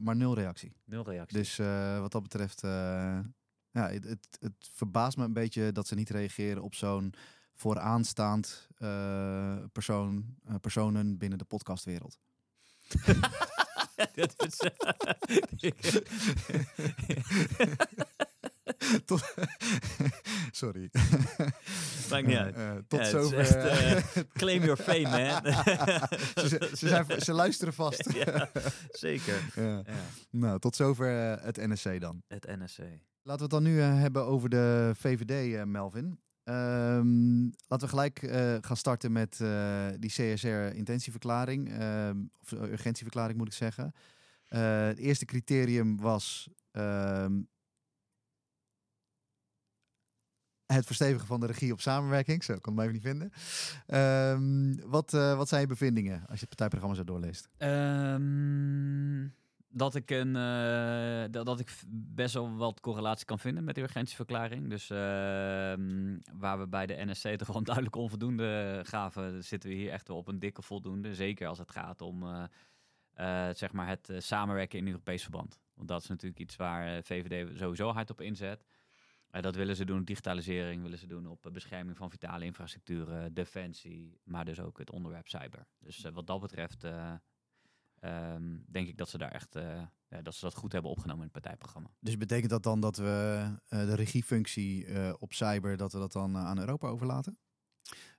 maar 0.00 0.16
nul 0.16 0.34
reactie. 0.34 0.72
Nul 0.84 1.04
reactie. 1.04 1.38
Dus 1.38 1.56
wat 1.98 2.12
dat 2.12 2.22
betreft, 2.22 2.60
ja, 2.60 3.88
het, 3.88 4.04
het, 4.04 4.38
het 4.40 4.70
verbaast 4.72 5.16
me 5.16 5.24
een 5.24 5.32
beetje 5.32 5.72
dat 5.72 5.86
ze 5.86 5.94
niet 5.94 6.10
reageren 6.10 6.62
op 6.62 6.74
zo'n 6.74 7.14
vooraanstaand 7.62 8.68
uh, 8.78 9.56
persoon, 9.72 10.36
uh, 10.48 10.54
personen 10.60 11.18
binnen 11.18 11.38
de 11.38 11.44
podcastwereld. 11.44 12.18
dat 14.14 14.34
is, 14.36 14.60
tot, 19.04 19.22
sorry. 20.62 20.90
Maakt 22.10 22.26
niet 22.26 22.36
uit. 22.36 22.56
Uh, 22.56 22.70
tot 22.88 22.98
ja, 22.98 23.04
zover. 23.04 23.38
Echt, 23.38 24.22
claim 24.40 24.62
your 24.62 24.76
fame, 24.76 25.02
man. 25.02 25.52
ze, 26.48 26.70
ze, 26.72 26.88
zijn, 26.88 27.20
ze, 27.20 27.32
luisteren 27.32 27.74
vast. 27.74 28.12
ja, 28.12 28.50
zeker. 28.90 29.42
Ja. 29.54 29.62
Ja. 29.62 29.82
Nou, 30.30 30.58
tot 30.58 30.76
zover 30.76 31.42
het 31.42 31.56
NSC 31.56 32.00
dan. 32.00 32.22
Het 32.28 32.46
NSC. 32.58 32.78
Laten 33.22 33.48
we 33.48 33.54
het 33.54 33.60
dan 33.62 33.62
nu 33.62 33.80
hebben 33.80 34.24
over 34.24 34.48
de 34.48 34.92
VVD, 34.94 35.64
Melvin. 35.64 36.20
Um, 36.44 37.44
laten 37.66 37.86
we 37.86 37.88
gelijk 37.88 38.22
uh, 38.22 38.56
gaan 38.60 38.76
starten 38.76 39.12
met 39.12 39.38
uh, 39.42 39.86
die 39.98 40.10
CSR-intentieverklaring, 40.10 41.68
uh, 41.80 42.10
of 42.42 42.52
urgentieverklaring 42.52 43.38
moet 43.38 43.46
ik 43.46 43.52
zeggen. 43.52 43.94
het 44.46 44.98
eerste 44.98 45.24
criterium 45.24 46.00
was 46.00 46.50
um, 46.72 47.48
het 50.66 50.86
verstevigen 50.86 51.26
van 51.26 51.40
de 51.40 51.46
regie 51.46 51.72
op 51.72 51.80
samenwerking. 51.80 52.44
Zo, 52.44 52.52
ik 52.52 52.62
kon 52.62 52.72
hem 52.78 52.82
even 52.82 52.94
niet 52.94 53.02
vinden. 53.02 53.32
Um, 54.32 54.90
wat, 54.90 55.10
wat 55.10 55.48
zijn 55.48 55.60
je 55.60 55.66
bevindingen 55.66 56.20
als 56.26 56.40
je 56.40 56.46
het 56.46 56.56
partijprogramma 56.56 56.96
zo 56.96 57.04
doorleest? 57.04 57.48
Dat 59.72 59.94
ik, 59.94 60.10
een, 60.10 60.34
uh, 60.36 61.24
dat, 61.30 61.46
dat 61.46 61.60
ik 61.60 61.80
best 61.90 62.34
wel 62.34 62.56
wat 62.56 62.80
correlatie 62.80 63.26
kan 63.26 63.38
vinden 63.38 63.64
met 63.64 63.74
de 63.74 63.80
urgentieverklaring. 63.80 64.68
Dus 64.68 64.90
uh, 64.90 64.98
waar 66.32 66.58
we 66.58 66.66
bij 66.68 66.86
de 66.86 67.04
NSC 67.04 67.28
toch 67.28 67.46
gewoon 67.46 67.64
duidelijk 67.64 67.96
onvoldoende 67.96 68.80
gaven, 68.82 69.44
zitten 69.44 69.70
we 69.70 69.76
hier 69.76 69.90
echt 69.90 70.08
wel 70.08 70.16
op 70.16 70.28
een 70.28 70.38
dikke 70.38 70.62
voldoende. 70.62 71.14
Zeker 71.14 71.48
als 71.48 71.58
het 71.58 71.70
gaat 71.70 72.00
om 72.00 72.22
uh, 72.22 72.44
zeg 73.52 73.72
maar 73.72 73.88
het 73.88 74.12
samenwerken 74.18 74.78
in 74.78 74.86
Europees 74.86 75.22
verband. 75.22 75.60
Want 75.74 75.88
dat 75.88 76.02
is 76.02 76.08
natuurlijk 76.08 76.40
iets 76.40 76.56
waar 76.56 77.02
VVD 77.02 77.58
sowieso 77.58 77.92
hard 77.92 78.10
op 78.10 78.20
inzet. 78.20 78.64
dat 79.30 79.54
willen 79.54 79.76
ze 79.76 79.84
doen 79.84 79.98
op 79.98 80.06
digitalisering, 80.06 80.82
willen 80.82 80.98
ze 80.98 81.06
doen 81.06 81.26
op 81.26 81.48
bescherming 81.52 81.96
van 81.96 82.10
vitale 82.10 82.44
infrastructuren, 82.44 83.34
defensie, 83.34 84.18
maar 84.24 84.44
dus 84.44 84.60
ook 84.60 84.78
het 84.78 84.90
onderwerp 84.90 85.28
cyber. 85.28 85.66
Dus 85.78 86.06
wat 86.12 86.26
dat 86.26 86.40
betreft 86.40 86.84
Um, 88.04 88.64
denk 88.68 88.88
ik 88.88 88.96
dat 88.96 89.08
ze 89.08 89.18
daar 89.18 89.30
echt 89.30 89.56
uh, 89.56 89.82
ja, 90.08 90.22
dat 90.22 90.34
ze 90.34 90.44
dat 90.44 90.54
goed 90.54 90.72
hebben 90.72 90.90
opgenomen 90.90 91.26
in 91.26 91.30
het 91.32 91.42
partijprogramma. 91.42 91.90
Dus 92.00 92.16
betekent 92.16 92.50
dat 92.50 92.62
dan 92.62 92.80
dat 92.80 92.96
we 92.96 93.44
uh, 93.48 93.58
de 93.68 93.94
regiefunctie 93.94 94.86
uh, 94.86 95.12
op 95.18 95.32
cyber 95.32 95.76
dat 95.76 95.92
we 95.92 95.98
dat 95.98 96.12
dan 96.12 96.36
aan 96.36 96.58
Europa 96.58 96.88
overlaten? 96.88 97.38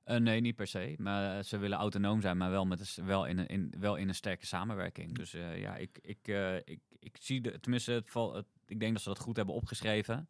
nee, 0.03 0.41
niet 0.41 0.55
per 0.55 0.67
se. 0.67 0.95
Maar 0.97 1.43
ze 1.43 1.57
willen 1.57 1.77
autonoom 1.77 2.21
zijn, 2.21 2.37
maar 2.37 2.49
wel, 2.49 2.65
met 2.65 2.97
een, 2.97 3.05
wel, 3.05 3.25
in 3.25 3.37
een, 3.37 3.47
in, 3.47 3.73
wel 3.79 3.95
in 3.95 4.07
een 4.07 4.15
sterke 4.15 4.45
samenwerking. 4.45 5.15
Dus 5.15 5.31
ja, 5.31 5.75
ik, 5.75 5.99
ik, 6.01 6.27
ik, 6.63 6.79
ik 6.99 7.17
zie 7.19 7.41
de, 7.41 7.59
tenminste, 7.59 7.91
het 7.91 8.09
val, 8.09 8.33
het, 8.33 8.47
ik 8.65 8.79
denk 8.79 8.93
dat 8.93 9.01
ze 9.01 9.09
dat 9.09 9.19
goed 9.19 9.35
hebben 9.35 9.55
opgeschreven. 9.55 10.29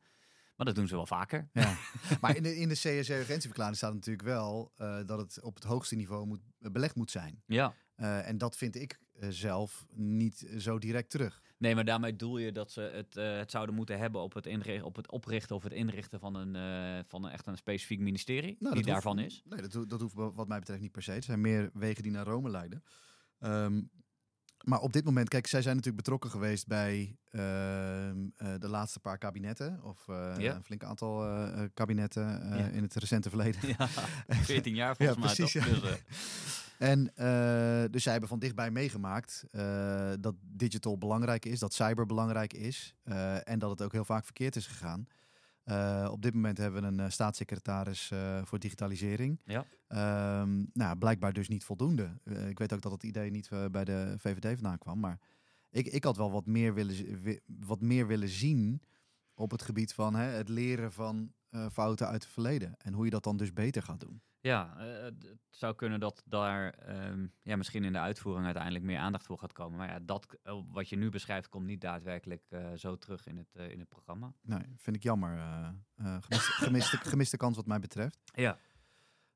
Maar 0.56 0.66
dat 0.66 0.76
doen 0.76 0.88
ze 0.88 0.96
wel 0.96 1.06
vaker. 1.06 1.50
Ja. 1.54 1.78
maar 2.22 2.36
in 2.36 2.44
de, 2.44 2.56
in 2.56 2.68
de 2.68 2.74
CSR-urgentieverklaring 2.74 3.78
staat 3.78 3.94
natuurlijk 3.94 4.28
wel 4.28 4.72
dat 5.06 5.20
het 5.20 5.42
op 5.42 5.56
het 5.56 5.64
hoogste 5.64 5.96
niveau 5.96 6.26
moet, 6.26 6.42
belegd 6.58 6.96
moet 6.96 7.12
zijn. 7.12 7.44
Ja. 7.46 7.74
Uh, 7.98 8.28
en 8.28 8.38
dat 8.38 8.58
vind 8.58 8.76
ik 8.76 9.00
zelf 9.30 9.86
niet 9.94 10.54
zo 10.58 10.80
direct 10.80 11.10
terug. 11.10 11.42
Nee, 11.58 11.76
maar 11.76 11.86
daarmee 11.86 12.16
doel 12.16 12.38
je 12.38 12.52
dat 12.52 12.72
ze 12.72 12.82
het, 12.82 13.16
uh, 13.16 13.38
het 13.38 13.52
zouden 13.52 13.76
moeten 13.76 13.98
hebben 13.98 14.22
op 14.22 14.34
het, 14.34 14.46
inrichten, 14.46 14.86
op 14.86 14.96
het 14.96 15.12
oprichten 15.12 15.56
of 15.56 15.64
het 15.64 15.74
inrichten 15.74 16.20
van 16.20 16.36
een, 16.36 17.06
van 17.08 17.24
een 17.24 17.32
echt 17.32 17.48
een 17.48 17.58
specifiek 17.58 18.00
ministerie 18.00 18.56
nou, 18.60 18.76
die 18.76 18.84
daarvan 18.84 19.20
hoeft, 19.20 19.32
is. 19.32 19.44
Nee, 19.46 19.62
dat, 19.62 19.74
ho 19.74 19.86
dat 19.86 20.02
hoeft 20.02 20.14
wat 20.14 20.48
mij 20.48 20.60
betreft 20.60 20.82
niet 20.82 20.92
per 20.92 21.04
se. 21.04 21.12
Er 21.12 21.24
zijn 21.24 21.42
meer 21.42 21.70
wegen 21.74 22.04
die 22.04 22.12
naar 22.12 22.26
Rome 22.26 22.50
leiden. 22.50 22.84
Um, 23.40 23.90
maar 24.64 24.80
op 24.80 24.94
dit 24.94 25.06
moment, 25.06 25.30
kijk, 25.30 25.48
zij 25.48 25.62
zijn 25.62 25.76
natuurlijk 25.76 26.04
betrokken 26.04 26.30
geweest 26.30 26.68
bij 26.68 27.18
uh, 27.32 28.08
uh, 28.08 28.14
de 28.38 28.68
laatste 28.70 29.00
paar 29.00 29.18
kabinetten. 29.18 29.84
Of 29.84 30.08
uh, 30.08 30.34
ja. 30.38 30.56
een 30.56 30.64
flink 30.64 30.84
aantal 30.84 31.28
kabinetten 31.74 32.24
ja. 32.58 32.68
in 32.68 32.84
het 32.84 32.96
recente 32.96 33.30
verleden. 33.30 33.62
Ja, 33.78 33.88
14 34.28 34.76
jaar 34.76 34.96
volgens 34.98 35.18
ja, 35.18 35.26
mij. 35.26 35.36
Precies, 35.36 35.82
toch? 35.82 35.82
Dus, 35.82 36.62
en 36.84 37.04
dus 37.92 38.04
zij 38.04 38.12
hebben 38.12 38.30
van 38.30 38.40
dichtbij 38.40 38.72
meegemaakt 38.72 39.46
dat 40.20 40.36
digital 40.42 40.98
belangrijk 40.98 41.46
is, 41.46 41.60
dat 41.60 41.74
cyber 41.74 42.06
belangrijk 42.06 42.54
is. 42.54 42.96
en 43.44 43.60
dat 43.60 43.70
het 43.70 43.82
ook 43.82 43.92
heel 43.92 44.06
vaak 44.06 44.24
verkeerd 44.24 44.56
is 44.56 44.68
gegaan. 44.68 45.08
Op 46.12 46.22
dit 46.22 46.34
moment 46.34 46.58
hebben 46.58 46.82
we 46.82 47.04
een 47.04 47.12
staatssecretaris 47.12 48.12
voor 48.44 48.60
digitalisering. 48.60 49.40
Ja. 49.46 49.66
Um, 50.42 50.70
nou, 50.74 50.98
blijkbaar 50.98 51.34
dus 51.34 51.48
niet 51.48 51.64
voldoende. 51.64 52.10
ik 52.50 52.60
weet 52.60 52.74
ook 52.74 52.82
dat 52.82 52.92
het 52.92 53.04
idee 53.04 53.32
niet 53.32 53.50
bij 53.72 53.84
de 53.84 54.16
VVD 54.18 54.54
vandaan 54.54 54.78
kwam. 54.78 55.00
Maar 55.00 55.20
ik, 55.74 55.88
ik 55.88 56.04
had 56.04 56.18
wel 56.18 56.32
wat 56.32 56.46
meer 56.46 56.74
willen, 56.74 56.96
wat 57.46 57.82
meer 57.82 58.08
willen 58.08 58.30
zien 58.30 58.82
op 59.34 59.52
het 59.52 59.62
gebied 59.62 59.94
van 59.94 60.16
hè, 60.16 60.26
het 60.26 60.50
leren 60.50 60.92
van 60.92 61.32
eh, 61.50 61.66
fouten 61.72 62.08
uit 62.08 62.24
het 62.24 62.32
verleden. 62.32 62.76
En 62.78 62.94
hoe 62.94 63.06
je 63.06 63.12
dat 63.12 63.24
dan 63.24 63.38
dus 63.38 63.54
beter 63.54 63.84
gaat 63.84 64.00
doen. 64.00 64.22
Ja, 64.44 64.76
eh, 64.78 65.04
het 65.04 65.38
zou 65.50 65.76
kunnen 65.76 66.00
dat 66.00 66.24
daar 66.26 66.74
ehm, 66.74 67.28
ja, 67.42 67.56
misschien 67.56 67.84
in 67.84 67.94
de 67.94 68.00
uitvoering 68.00 68.46
uiteindelijk 68.46 68.86
meer 68.86 68.98
aandacht 68.98 69.26
voor 69.26 69.38
gaat 69.40 69.54
komen. 69.54 69.78
Maar 69.78 69.90
ja, 69.90 70.00
dat 70.02 70.38
eh, 70.44 70.60
wat 70.72 70.90
je 70.90 70.96
nu 70.96 71.10
beschrijft 71.10 71.50
komt 71.50 71.66
niet 71.66 71.82
daadwerkelijk 71.82 72.44
eh, 72.50 72.74
zo 72.76 72.98
terug 72.98 73.28
in 73.28 73.38
het, 73.38 73.72
in 73.72 73.80
het 73.80 73.90
programma. 73.90 74.34
Nee, 74.42 74.62
vind 74.76 74.96
ik 74.96 75.04
jammer. 75.04 75.38
eh, 75.38 76.18
gemiste, 76.20 76.52
gemiste, 76.66 76.98
gemiste 76.98 77.38
kans 77.38 77.56
wat 77.56 77.66
mij 77.66 77.80
betreft. 77.80 78.20
Ja. 78.26 78.58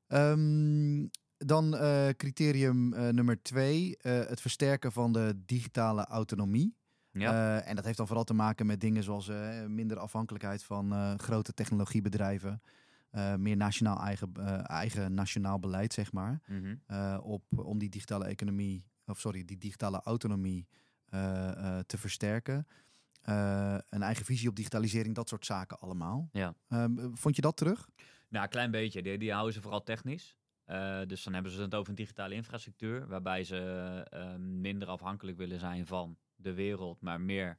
Ehm, 0.06 1.06
dan 1.36 1.70
criterium 2.16 2.88
nummer 2.88 3.42
twee. 3.42 3.96
het 4.02 4.40
versterken 4.40 4.92
van 4.92 5.12
de 5.12 5.42
digitale 5.46 6.04
autonomie. 6.04 6.76
Ja. 7.10 7.60
En 7.60 7.76
dat 7.76 7.84
heeft 7.84 7.96
dan 7.96 8.06
vooral 8.06 8.24
te 8.24 8.34
maken 8.34 8.66
met 8.66 8.80
dingen 8.80 9.02
zoals 9.02 9.30
minder 9.66 9.98
afhankelijkheid 9.98 10.64
van 10.64 11.18
grote 11.18 11.54
technologiebedrijven. 11.54 12.62
Eh, 13.10 13.34
meer 13.34 13.56
nationaal 13.56 14.00
eigen, 14.00 14.32
eh, 14.34 14.70
eigen 14.70 15.14
nationaal 15.14 15.58
beleid, 15.58 15.92
zeg 15.92 16.12
maar. 16.12 16.40
Mhm. 16.46 16.74
eh, 16.86 17.18
op, 17.22 17.42
om 17.56 17.78
die 17.78 17.88
digitale 17.88 18.24
economie, 18.24 18.84
of 19.06 19.20
sorry, 19.20 19.44
die 19.44 19.58
digitale 19.58 20.00
autonomie 20.00 20.68
te 21.86 21.98
versterken. 21.98 22.66
Een 23.22 24.02
eigen 24.02 24.24
visie 24.24 24.48
op 24.48 24.56
digitalisering, 24.56 25.14
dat 25.14 25.28
soort 25.28 25.46
zaken 25.46 25.78
allemaal. 25.78 26.28
Ja. 26.32 26.54
Ehm, 26.68 27.14
vond 27.14 27.36
je 27.36 27.42
dat 27.42 27.56
terug? 27.56 27.88
Nou, 28.28 28.44
een 28.44 28.50
klein 28.50 28.70
beetje. 28.70 29.02
Die, 29.02 29.18
die 29.18 29.32
houden 29.32 29.54
ze 29.54 29.60
vooral 29.60 29.82
technisch. 29.82 30.36
Dus 31.06 31.22
dan 31.22 31.34
hebben 31.34 31.52
ze 31.52 31.60
het 31.60 31.74
over 31.74 31.88
een 31.88 31.94
digitale 31.94 32.34
infrastructuur, 32.34 33.06
waarbij 33.06 33.44
ze 33.44 33.56
eh, 34.10 34.34
minder 34.36 34.88
afhankelijk 34.88 35.36
willen 35.36 35.58
zijn 35.58 35.86
van 35.86 36.18
de 36.34 36.52
wereld, 36.52 37.00
maar 37.00 37.20
meer 37.20 37.58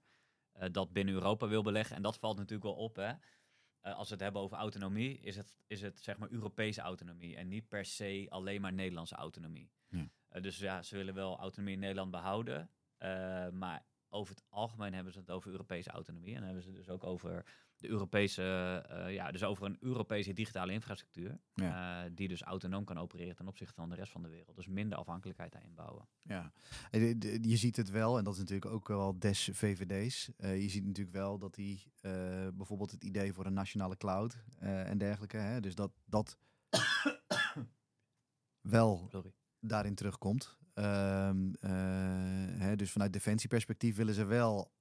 dat 0.72 0.94
binnen 0.94 1.14
Europa 1.14 1.48
wil 1.48 1.64
beleggen. 1.64 1.96
En 1.96 2.02
dat 2.02 2.18
valt 2.18 2.38
natuurlijk 2.38 2.64
wel 2.64 2.76
op. 2.76 2.96
Hè? 2.96 3.12
Eh, 3.82 3.96
als 3.96 4.08
we 4.08 4.14
het 4.14 4.24
hebben 4.24 4.42
over 4.42 4.58
autonomie, 4.58 5.20
is 5.20 5.36
het, 5.36 5.56
is 5.68 5.82
het 5.82 6.00
zeg 6.00 6.18
maar 6.18 6.32
Europese 6.32 6.82
autonomie 6.82 7.36
en 7.36 7.48
niet 7.48 7.68
per 7.68 7.86
se 7.86 8.26
alleen 8.30 8.62
maar 8.62 8.74
Nederlandse 8.74 9.16
autonomie. 9.16 9.70
Ja. 9.90 10.10
Eh, 10.30 10.42
dus 10.42 10.58
ja, 10.58 10.82
ze 10.82 10.96
willen 10.96 11.14
wel 11.14 11.40
autonomie 11.40 11.74
in 11.74 11.80
Nederland 11.80 12.12
behouden, 12.12 12.70
eh, 12.98 13.50
maar 13.50 13.86
over 14.10 14.36
het 14.36 14.44
algemeen 14.50 14.94
hebben 14.94 15.14
ze 15.14 15.20
het 15.20 15.32
over 15.32 15.52
Europese 15.52 15.90
autonomie. 15.90 16.30
En 16.30 16.36
dan 16.36 16.46
hebben 16.46 16.64
ze 16.64 16.72
dus 16.72 16.90
ook 16.90 17.04
over 17.04 17.46
de 17.78 17.88
Europese, 17.88 18.44
eh, 18.90 19.14
ja, 19.14 19.32
dus 19.32 19.44
over 19.44 19.66
een 19.66 19.78
Europese 19.80 20.34
digitale 20.34 20.72
infrastructuur. 20.72 21.40
Ja. 21.54 22.04
eh, 22.06 22.12
die 22.16 22.28
dus 22.28 22.42
autonoom 22.42 22.84
kan 22.86 22.98
opereren 22.98 23.36
ten 23.36 23.48
opzichte 23.48 23.74
van 23.74 23.90
de 23.90 23.96
rest 23.96 24.12
van 24.12 24.22
de 24.22 24.30
wereld. 24.30 24.56
Dus 24.56 24.68
minder 24.68 24.98
afhankelijkheid 24.98 25.52
daarin 25.52 25.76
bouwen. 25.76 26.08
Ja, 26.22 26.52
de- 26.92 27.40
je 27.42 27.58
ziet 27.58 27.76
het 27.76 27.90
wel, 27.90 28.18
en 28.18 28.24
dat 28.24 28.34
is 28.34 28.40
natuurlijk 28.40 28.72
ook 28.72 28.88
wel 28.88 29.20
des 29.20 29.50
VVD's. 29.54 30.32
Eh, 30.38 30.62
je 30.62 30.70
ziet 30.70 30.86
natuurlijk 30.86 31.16
wel 31.16 31.38
dat 31.38 31.56
die 31.56 31.92
eh, 32.02 32.12
bijvoorbeeld 32.54 32.92
het 32.92 33.04
idee 33.04 33.34
voor 33.34 33.46
een 33.46 33.54
nationale 33.54 33.98
cloud 33.98 34.38
eh, 34.60 34.90
en 34.90 34.98
dergelijke, 34.98 35.38
hè, 35.38 35.60
dus 35.62 35.76
dat 35.76 35.92
dat 36.06 36.38
wel 38.62 39.08
Sorry. 39.12 39.34
daarin 39.60 39.96
terugkomt. 39.96 40.58
Ehm, 40.80 41.54
eh, 41.60 41.70
hè, 42.62 42.76
dus 42.76 42.92
vanuit 42.92 43.14
defensieperspectief 43.14 43.96
willen 43.96 44.14
ze 44.14 44.26
wel 44.26 44.72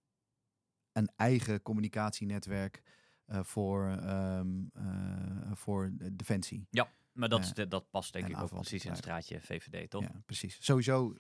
een 0.93 1.11
eigen 1.17 1.63
communicatienetwerk 1.63 2.83
eh, 3.27 3.43
voor, 3.43 3.87
ehm, 3.89 4.49
eh, 4.73 5.53
voor 5.53 5.91
defensie. 6.13 6.67
Maar 7.13 7.29
dat, 7.29 7.39
Ja. 7.39 7.45
is 7.45 7.53
de- 7.55 7.69
dat 7.69 7.91
past 7.91 8.13
denk 8.13 8.25
En 8.25 8.31
ik 8.31 8.39
ook 8.41 8.49
precies 8.51 8.85
in 8.85 8.91
het 8.91 8.99
straatje 8.99 9.41
VVD, 9.41 9.91
toch? 9.91 10.03
Ja, 10.03 10.23
precies. 10.27 10.57
Sowieso 10.61 11.17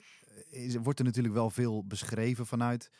is, 0.50 0.76
wordt 0.76 0.98
er 0.98 1.04
natuurlijk 1.04 1.34
wel 1.34 1.50
veel 1.50 1.84
beschreven 1.86 2.46
vanuit 2.46 2.90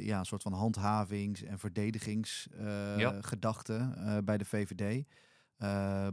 ja, 0.00 0.18
een 0.18 0.24
soort 0.24 0.42
van 0.42 0.52
handhavings- 0.52 1.42
en 1.42 1.58
verdedigingsgedachten 1.58 3.94
Ja. 4.04 4.22
bij 4.22 4.38
de 4.38 4.44
VVD. 4.44 5.06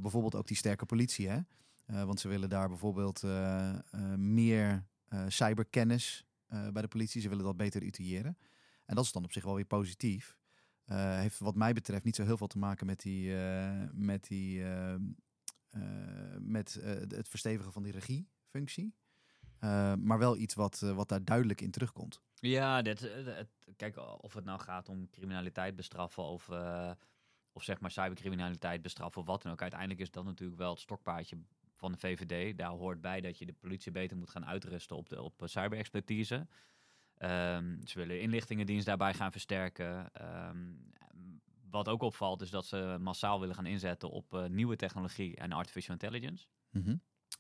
Bijvoorbeeld 0.02 0.36
ook 0.36 0.48
die 0.48 0.58
sterke 0.58 0.86
politie, 0.86 1.30
hè? 1.30 1.40
Eh, 1.88 2.04
want 2.04 2.20
ze 2.20 2.28
willen 2.28 2.50
daar 2.50 2.68
bijvoorbeeld 2.68 3.24
eh, 3.24 3.70
eh, 3.70 3.80
meer 4.18 4.86
cyberkennis 5.28 6.26
bij 6.48 6.82
de 6.82 6.88
politie. 6.88 7.22
Ze 7.22 7.30
willen 7.30 7.44
dat 7.44 7.58
beter 7.58 7.84
utiëren. 7.84 8.38
En 8.86 8.96
dat 8.96 9.04
is 9.04 9.12
dan 9.12 9.24
op 9.24 9.32
zich 9.32 9.44
wel 9.44 9.56
weer 9.56 9.66
positief. 9.66 10.38
Heeft 10.94 11.40
wat 11.40 11.56
mij 11.56 11.74
betreft 11.74 12.04
niet 12.04 12.16
zo 12.16 12.24
heel 12.24 12.38
veel 12.38 12.48
te 12.48 12.58
maken 12.58 12.86
met 12.86 13.00
die, 13.00 13.34
met 13.92 14.28
die 14.28 14.64
ehm, 14.64 15.04
eh, 15.70 16.38
met 16.40 16.80
het 17.08 17.28
verstevigen 17.30 17.72
van 17.72 17.84
die 17.84 17.92
regiefunctie. 17.92 18.96
Maar 20.00 20.18
wel 20.18 20.38
iets 20.38 20.54
wat, 20.54 20.80
wat 20.80 21.10
daar 21.10 21.24
duidelijk 21.24 21.62
in 21.62 21.72
terugkomt. 21.72 22.22
Ja, 22.34 22.82
dit, 22.82 23.12
kijk, 23.76 23.98
of 24.22 24.34
het 24.34 24.46
nou 24.46 24.60
gaat 24.60 24.90
om 24.90 25.10
criminaliteit 25.10 25.76
bestraffen 25.76 26.24
of, 26.24 26.50
of 27.52 27.64
zeg 27.64 27.80
maar 27.80 27.92
cybercriminaliteit 27.92 28.82
bestraffen 28.82 29.22
of 29.22 29.28
wat 29.28 29.42
dan 29.42 29.52
ook. 29.52 29.62
Uiteindelijk 29.62 30.00
is 30.00 30.12
dat 30.12 30.26
natuurlijk 30.26 30.60
wel 30.60 30.72
het 30.72 30.80
stokpaardje 30.80 31.38
van 31.78 31.92
de 31.92 31.98
VVD. 31.98 32.58
Daar 32.58 32.70
hoort 32.70 33.02
bij 33.02 33.22
dat 33.22 33.38
je 33.38 33.46
de 33.46 33.54
politie 33.54 33.92
beter 33.92 34.18
moet 34.18 34.30
gaan 34.30 34.46
uitrusten 34.46 34.96
op, 34.96 35.10
de, 35.10 35.22
op 35.22 35.42
eh, 35.42 35.48
cyberexpertise. 35.48 36.48
Ehm, 37.18 37.86
ze 37.86 38.00
willen 38.00 38.22
inlichtingendienst 38.22 38.86
daarbij 38.86 39.14
gaan 39.14 39.32
versterken. 39.32 40.14
Ehm, 40.14 40.74
wat 41.70 41.88
ook 41.88 42.02
opvalt 42.02 42.42
is 42.42 42.50
dat 42.50 42.66
ze 42.66 42.98
massaal 43.00 43.40
willen 43.40 43.56
gaan 43.56 43.66
inzetten 43.66 44.10
op 44.10 44.34
eh, 44.34 44.46
nieuwe 44.46 44.76
technologie 44.76 45.36
en 45.36 45.52
artificial 45.52 45.94
intelligence. 45.94 46.48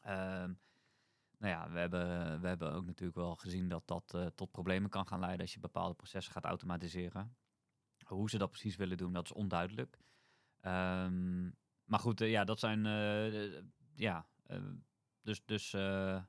Ehm, 0.01 0.53
nou 1.37 1.53
ja, 1.53 1.71
we 1.71 1.79
hebben, 1.79 2.41
we 2.41 2.47
hebben 2.47 2.73
ook 2.73 2.85
natuurlijk 2.85 3.17
wel 3.17 3.35
gezien 3.35 3.69
dat 3.69 3.87
dat 3.87 4.13
eh, 4.13 4.25
tot 4.25 4.51
problemen 4.51 4.89
kan 4.89 5.07
gaan 5.07 5.19
leiden 5.19 5.41
als 5.41 5.53
je 5.53 5.59
bepaalde 5.59 5.93
processen 5.93 6.33
gaat 6.33 6.45
automatiseren. 6.45 7.35
Hoe 8.05 8.29
ze 8.29 8.37
dat 8.37 8.49
precies 8.49 8.75
willen 8.75 8.97
doen, 8.97 9.13
dat 9.13 9.25
is 9.25 9.33
onduidelijk. 9.33 9.97
Maar 11.83 11.99
goed, 11.99 12.19
ja, 12.19 12.43
dat 12.43 12.59
zijn. 12.59 12.85
Ja, 13.97 14.25
eh, 14.45 14.59
dus. 15.21 15.41
dus 15.45 15.73
eh, 15.73 16.23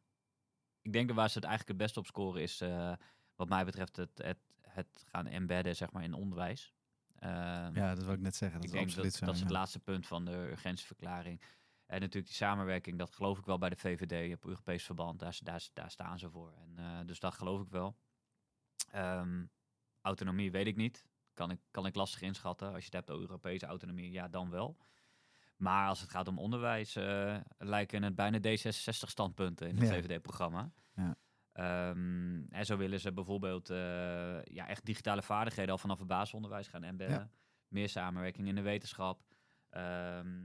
ik 0.83 0.93
denk 0.93 1.07
dat 1.07 1.17
waar 1.17 1.29
ze 1.29 1.39
het 1.39 1.47
eigenlijk 1.47 1.79
het 1.79 1.87
beste 1.87 1.99
op 1.99 2.07
scoren 2.07 2.43
is, 2.43 2.61
eh, 2.61 2.93
wat 3.35 3.49
mij 3.49 3.65
betreft, 3.65 3.97
het, 3.97 4.19
het, 4.23 4.39
het 4.61 5.05
gaan 5.07 5.27
embedden 5.27 5.77
zeg 5.77 5.93
maar, 5.93 6.03
in 6.03 6.15
onderwijs. 6.15 6.75
Ehm, 7.19 7.75
Ja, 7.75 7.95
dat 7.95 8.05
wil 8.05 8.15
ik 8.15 8.21
net 8.21 8.37
zeggen. 8.37 8.61
Dat 8.61 8.69
ik 8.69 8.75
is 8.75 8.95
denk 8.95 9.05
dat, 9.05 9.15
zo. 9.15 9.27
dat 9.27 9.35
is 9.35 9.41
het 9.41 9.51
ja. 9.51 9.57
laatste 9.57 9.79
punt 9.79 10.07
van 10.07 10.25
de 10.25 10.33
urgentieverklaring. 10.33 11.41
En 11.87 12.01
natuurlijk 12.01 12.27
die 12.27 12.35
samenwerking, 12.35 12.99
dat 12.99 13.15
geloof 13.15 13.39
ik 13.39 13.45
wel 13.45 13.59
bij 13.59 13.69
de 13.69 13.77
VVD 13.77 14.35
op 14.35 14.45
Europees 14.45 14.85
verband. 14.85 15.19
Daar, 15.19 15.39
daar, 15.43 15.69
daar 15.73 15.91
staan 15.91 16.19
ze 16.19 16.31
voor. 16.31 16.53
En, 16.53 17.07
dus 17.07 17.21
dat 17.21 17.35
geloof 17.35 17.61
ik 17.63 17.69
wel. 17.69 17.97
Ehm, 18.91 19.45
autonomie 20.01 20.51
weet 20.51 20.67
ik 20.67 20.77
niet. 20.77 21.07
Kan 21.35 21.51
ik, 21.51 21.61
kan 21.71 21.87
ik 21.87 21.95
lastig 21.95 22.21
inschatten. 22.21 22.69
Als 22.69 22.79
je 22.79 22.85
het 22.85 22.95
hebt 22.95 23.11
over 23.11 23.23
Europese 23.23 23.67
autonomie, 23.67 24.11
ja, 24.11 24.29
dan 24.29 24.51
wel. 24.51 24.77
Maar 25.59 25.88
als 25.88 26.00
het 26.00 26.11
gaat 26.11 26.29
om 26.29 26.38
onderwijs, 26.38 26.97
eh, 26.97 27.37
lijken 27.59 28.03
het 28.03 28.15
bijna 28.15 28.38
D66-standpunten 28.41 29.69
in 29.69 29.77
het 29.79 29.88
Ja. 29.88 29.95
VVD-programma. 29.95 30.73
Ja. 30.95 31.17
Ehm, 31.53 32.43
en 32.50 32.67
zo 32.67 32.77
willen 32.77 33.00
ze 33.00 33.12
bijvoorbeeld 33.12 33.71
eh, 33.71 34.43
ja, 34.45 34.69
echt 34.69 34.85
digitale 34.85 35.23
vaardigheden 35.23 35.73
al 35.73 35.79
vanaf 35.79 35.99
het 35.99 36.09
basisonderwijs 36.09 36.69
gaan 36.69 36.83
embedden. 36.83 37.31
Meer 37.69 37.88
samenwerking 37.88 38.49
in 38.49 38.55
de 38.55 38.62
wetenschap. 38.62 39.21
Ehm, 39.69 40.45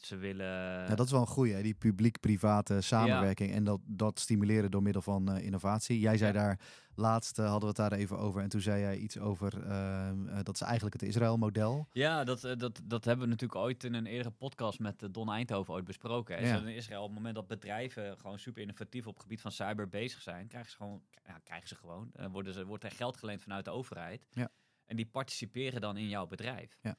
ze 0.00 0.16
willen... 0.16 0.46
Ja, 0.88 0.94
dat 0.94 1.06
is 1.06 1.12
wel 1.12 1.20
een 1.20 1.26
goeie, 1.26 1.54
hè, 1.54 1.62
die 1.62 1.74
publiek-private 1.74 2.80
samenwerking. 2.80 3.52
En 3.52 3.64
dat, 3.64 3.80
dat 3.84 4.20
stimuleren 4.20 4.70
door 4.70 4.82
middel 4.82 5.02
van 5.02 5.30
eh, 5.30 5.44
innovatie. 5.44 5.98
Jij 6.00 6.16
zei 6.16 6.32
Ja. 6.32 6.38
daar, 6.38 6.58
laatst 6.96 7.38
eh, 7.38 7.44
hadden 7.44 7.60
we 7.74 7.82
het 7.82 7.90
daar 7.90 7.98
even 7.98 8.18
over. 8.18 8.42
En 8.42 8.48
toen 8.48 8.60
zei 8.60 8.80
jij 8.80 8.96
iets 8.96 9.18
over, 9.18 9.66
eh, 9.66 10.08
eh, 10.08 10.16
dat 10.42 10.54
is 10.54 10.60
eigenlijk 10.60 11.00
het 11.00 11.08
Israël-model. 11.08 11.88
Ja, 11.92 12.24
dat, 12.24 12.40
dat, 12.40 12.80
dat 12.84 13.04
hebben 13.04 13.24
we 13.24 13.30
natuurlijk 13.30 13.60
ooit 13.60 13.84
in 13.84 13.94
een 13.94 14.06
eerdere 14.06 14.30
podcast 14.30 14.78
met 14.78 15.08
Don 15.10 15.30
Eindhoven 15.30 15.74
ooit 15.74 15.84
besproken. 15.84 16.36
Hè. 16.36 16.48
Ja. 16.48 16.58
In 16.58 16.66
Israël, 16.66 17.00
op 17.02 17.06
het 17.06 17.16
moment 17.16 17.34
dat 17.34 17.46
bedrijven 17.46 18.18
gewoon 18.18 18.38
super 18.38 18.62
innovatief 18.62 19.06
op 19.06 19.12
het 19.14 19.22
gebied 19.22 19.40
van 19.40 19.50
cyber 19.52 19.88
bezig 19.88 20.22
zijn, 20.22 20.46
krijgen 20.46 20.70
ze 20.70 20.76
gewoon, 20.76 21.02
ja, 21.26 21.38
krijgen 21.44 21.68
ze 21.68 21.74
gewoon 21.74 22.10
worden 22.30 22.52
ze, 22.52 22.66
wordt 22.66 22.84
er 22.84 22.90
geld 22.90 23.16
geleend 23.16 23.42
vanuit 23.42 23.64
de 23.64 23.70
overheid. 23.70 24.26
Ja. 24.30 24.48
En 24.84 24.96
die 24.96 25.06
participeren 25.06 25.80
dan 25.80 25.96
in 25.96 26.08
jouw 26.08 26.26
bedrijf. 26.26 26.78
Ja. 26.80 26.96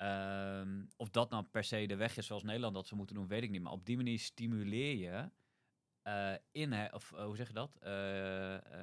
Ehm, 0.00 0.84
of 0.96 1.10
dat 1.10 1.30
nou 1.30 1.44
per 1.44 1.64
se 1.64 1.86
de 1.86 1.96
weg 1.96 2.16
is 2.16 2.26
zoals 2.26 2.42
Nederland 2.42 2.74
dat 2.74 2.86
ze 2.86 2.94
moeten 2.94 3.14
doen, 3.14 3.26
weet 3.26 3.42
ik 3.42 3.50
niet. 3.50 3.62
Maar 3.62 3.72
op 3.72 3.86
die 3.86 3.96
manier 3.96 4.18
stimuleer 4.18 4.96
je 4.96 5.30
eh 6.02 6.34
in, 6.52 6.94
of 6.94 7.12
eh, 7.12 7.24
hoe 7.24 7.36
zeg 7.36 7.46
je 7.46 7.52
dat? 7.52 7.76
Eh, 7.80 7.90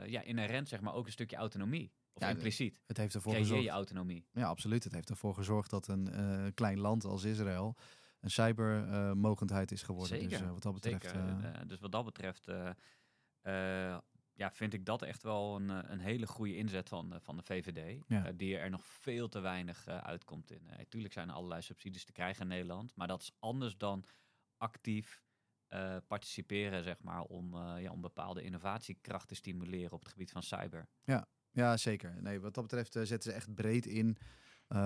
ja, 0.05 0.21
inherent 0.21 0.67
zeg 0.69 0.81
maar 0.81 0.93
ook 0.93 1.05
een 1.05 1.11
stukje 1.11 1.35
autonomie. 1.35 1.91
Of 2.13 2.21
Ja, 2.21 2.29
impliciet. 2.29 2.81
Het 2.85 2.97
heeft 2.97 3.15
ervoor 3.15 3.31
Creëer 3.31 3.45
gezorgd. 3.45 3.65
je 3.65 3.71
autonomie. 3.71 4.25
Ja, 4.33 4.47
absoluut. 4.47 4.83
Het 4.83 4.93
heeft 4.93 5.09
ervoor 5.09 5.33
gezorgd 5.33 5.69
dat 5.69 5.87
een 5.87 6.51
klein 6.53 6.79
land 6.79 7.05
als 7.05 7.23
Israël 7.23 7.75
een 8.19 8.31
cybermogendheid 8.31 9.71
is 9.71 9.83
geworden. 9.83 10.19
Zeker, 10.19 10.39
Dus 10.39 10.47
wat 10.47 10.63
dat 10.63 10.73
betreft. 10.73 11.13
Dus 11.67 11.79
wat 11.79 11.91
dat 11.91 12.05
betreft 12.05 12.47
ja, 14.37 14.51
vind 14.51 14.73
ik 14.73 14.85
dat 14.85 15.01
echt 15.01 15.23
wel 15.23 15.55
een, 15.55 15.69
eh, 15.69 15.79
een 15.91 15.99
hele 15.99 16.27
goede 16.27 16.55
inzet 16.55 16.89
van, 16.89 17.13
eh, 17.13 17.19
van 17.21 17.35
de 17.37 17.43
VVD. 17.43 18.03
Ja. 18.07 18.25
eh, 18.25 18.33
die 18.35 18.57
er 18.57 18.69
nog 18.69 18.85
veel 18.85 19.27
te 19.29 19.39
weinig 19.39 19.87
uitkomt 19.87 20.51
in. 20.51 20.69
Tuurlijk 20.89 21.13
zijn 21.13 21.29
er 21.29 21.35
allerlei 21.35 21.61
subsidies 21.61 22.05
te 22.05 22.11
krijgen 22.11 22.41
in 22.41 22.47
Nederland. 22.47 22.95
Maar 22.95 23.07
dat 23.07 23.21
is 23.21 23.31
anders 23.39 23.77
dan 23.77 24.05
actief 24.57 25.25
participeren, 26.07 26.83
zeg 26.83 26.99
maar, 27.01 27.21
om, 27.21 27.55
ja, 27.57 27.91
om 27.91 28.01
bepaalde 28.01 28.41
innovatiekracht 28.41 29.27
te 29.27 29.35
stimuleren 29.35 29.91
op 29.91 29.99
het 29.99 30.09
gebied 30.09 30.31
van 30.31 30.43
cyber. 30.43 30.87
Ja, 31.51 31.77
zeker. 31.77 32.21
Nee, 32.21 32.39
wat 32.39 32.53
dat 32.53 32.63
betreft 32.63 32.91
zetten 32.93 33.21
ze 33.21 33.31
echt 33.31 33.55
breed 33.55 33.85
in 33.85 34.17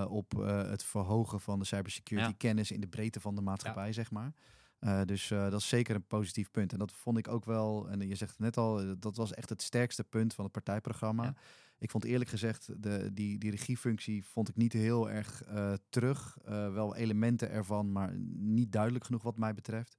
op 0.08 0.32
het 0.32 0.84
verhogen 0.84 1.40
van 1.40 1.60
de 1.60 1.66
cybersecurity 1.66 2.30
Ja. 2.30 2.36
kennis 2.38 2.72
in 2.72 2.82
de 2.82 2.88
breedte 2.88 3.20
van 3.20 3.36
de 3.36 3.42
maatschappij, 3.42 3.94
zeg 3.94 4.12
maar. 4.12 4.34
Eh, 4.82 5.02
dus 5.06 5.32
eh, 5.32 5.50
dat 5.50 5.60
is 5.60 5.68
zeker 5.68 5.96
een 5.96 6.08
positief 6.08 6.52
punt. 6.52 6.74
En 6.74 6.80
dat 6.80 6.92
vond 6.92 7.18
ik 7.18 7.28
ook 7.28 7.46
wel, 7.46 7.90
en 7.90 8.08
je 8.08 8.16
zegt 8.16 8.32
het 8.32 8.40
net 8.40 8.58
al, 8.58 8.82
eh, 8.82 8.92
dat 9.00 9.16
was 9.16 9.34
echt 9.34 9.50
het 9.50 9.62
sterkste 9.62 10.04
punt 10.04 10.34
van 10.34 10.44
het 10.44 10.54
partijprogramma. 10.54 11.24
Ja. 11.24 11.36
Ik 11.78 11.90
vond 11.90 12.04
eerlijk 12.04 12.30
gezegd, 12.30 12.84
de, 12.84 13.14
die, 13.14 13.38
die 13.38 13.52
regiefunctie 13.52 14.26
vond 14.26 14.50
ik 14.50 14.56
niet 14.56 14.74
heel 14.74 15.10
erg 15.10 15.44
terug. 15.90 16.38
Wel 16.44 16.96
elementen 16.96 17.50
ervan, 17.50 17.92
maar 17.92 18.14
niet 18.36 18.72
duidelijk 18.72 19.06
genoeg 19.06 19.24
wat 19.24 19.38
mij 19.38 19.54
betreft. 19.54 19.98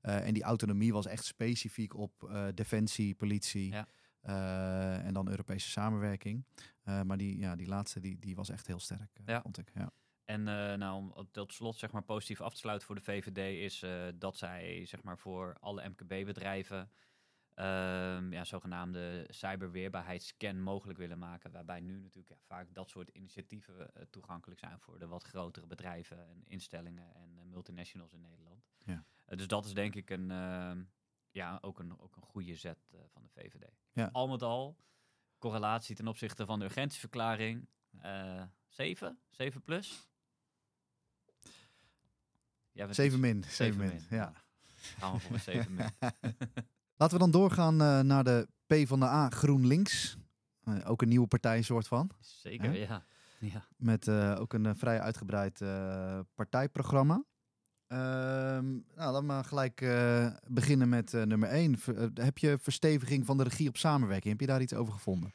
En 0.00 0.34
die 0.34 0.42
autonomie 0.42 0.92
was 0.92 1.06
echt 1.06 1.24
specifiek 1.24 1.94
op 1.96 2.30
defensie, 2.54 3.14
politie 3.14 3.70
Ja. 3.70 3.86
en 5.02 5.14
dan 5.14 5.28
Europese 5.28 5.70
samenwerking. 5.70 6.44
Maar 6.84 7.16
die, 7.16 7.38
ja, 7.38 7.56
die 7.56 7.66
laatste 7.68 8.00
die, 8.00 8.18
die 8.18 8.34
was 8.34 8.48
echt 8.48 8.66
heel 8.66 8.80
sterk, 8.80 9.20
vond 9.42 9.58
ik. 9.58 9.70
Ja. 9.74 9.92
En 10.26 10.48
eh, 10.48 10.74
nou, 10.74 11.12
om 11.14 11.30
tot 11.30 11.52
slot 11.52 11.76
zeg 11.76 11.92
maar 11.92 12.02
positief 12.02 12.40
af 12.40 12.52
te 12.52 12.58
sluiten 12.58 12.86
voor 12.86 12.96
de 12.96 13.02
VVD 13.02 13.38
is 13.38 13.82
eh, 13.82 14.06
dat 14.14 14.36
zij 14.36 14.86
zeg 14.86 15.02
maar 15.02 15.18
voor 15.18 15.56
alle 15.60 15.88
MKB-bedrijven 15.88 16.90
ehm, 17.54 18.32
ja, 18.32 18.44
zogenaamde 18.44 19.26
cyberweerbaarheidsscan 19.28 20.60
mogelijk 20.60 20.98
willen 20.98 21.18
maken. 21.18 21.52
Waarbij 21.52 21.80
nu 21.80 21.98
natuurlijk 21.98 22.28
ja, 22.28 22.46
vaak 22.46 22.74
dat 22.74 22.90
soort 22.90 23.08
initiatieven 23.08 23.94
eh, 23.94 24.02
toegankelijk 24.10 24.60
zijn 24.60 24.80
voor 24.80 24.98
de 24.98 25.06
wat 25.06 25.22
grotere 25.24 25.66
bedrijven 25.66 26.28
en 26.28 26.42
instellingen 26.46 27.14
en 27.14 27.48
multinationals 27.48 28.12
in 28.12 28.20
Nederland. 28.20 28.64
Ja. 28.84 29.04
Dus 29.26 29.46
dat 29.46 29.64
is 29.64 29.74
denk 29.74 29.94
ik 29.94 30.10
een, 30.10 30.30
ehm, 30.30 30.84
ja, 31.30 31.58
ook 31.60 31.78
een, 31.78 32.00
ook 32.00 32.16
een 32.16 32.22
goede 32.22 32.56
zet 32.56 32.94
van 33.06 33.22
de 33.22 33.28
VVD. 33.28 33.70
Ja. 33.92 34.08
Al 34.12 34.28
met 34.28 34.42
al, 34.42 34.76
correlatie 35.38 35.96
ten 35.96 36.08
opzichte 36.08 36.46
van 36.46 36.58
de 36.58 36.64
urgentieverklaring. 36.64 37.68
eh 38.00 38.42
7? 38.68 39.18
7 39.30 39.62
plus? 39.62 40.08
Bent 42.84 42.94
7 42.94 43.20
dus- 43.20 43.30
min, 43.30 43.44
7 43.48 43.78
min. 43.78 43.88
min, 43.88 44.18
Ja. 44.18 44.32
Gaan 44.98 45.12
we 45.12 45.20
voor 45.20 45.32
een 45.34 45.40
7 45.40 45.74
min. 45.74 45.86
Laten 46.98 47.14
we 47.16 47.22
dan 47.22 47.30
doorgaan 47.30 47.80
eh, 47.80 48.00
naar 48.00 48.24
de 48.24 48.48
P 48.66 48.74
van 48.88 49.00
de 49.00 49.06
A 49.06 49.30
GroenLinks. 49.30 50.16
Eh, 50.64 50.74
ook 50.90 51.02
een 51.02 51.08
nieuwe 51.08 51.26
partij 51.26 51.62
soort 51.62 51.86
van. 51.88 52.10
Zeker, 52.20 52.70
Hè? 52.70 52.76
ja. 52.76 53.04
ja. 53.38 53.64
Met 53.76 54.08
eh, 54.08 54.36
ook 54.40 54.52
een 54.52 54.76
vrij 54.76 55.00
uitgebreid 55.00 55.60
eh, 55.60 56.18
partijprogramma. 56.34 57.24
Ehm, 57.86 58.64
nou, 58.72 58.82
laten 58.94 59.20
we 59.20 59.26
maar 59.26 59.44
gelijk 59.44 59.80
eh, 59.80 60.26
beginnen 60.46 60.88
met 60.88 61.14
eh, 61.14 61.22
nummer 61.22 61.48
1. 61.48 61.76
heb 62.14 62.38
je 62.38 62.58
versteviging 62.60 63.26
van 63.26 63.36
de 63.36 63.42
regie 63.42 63.68
op 63.68 63.76
samenwerking? 63.76 64.32
Heb 64.32 64.40
je 64.40 64.46
daar 64.46 64.60
iets 64.62 64.74
over 64.74 64.92
gevonden? 64.92 65.30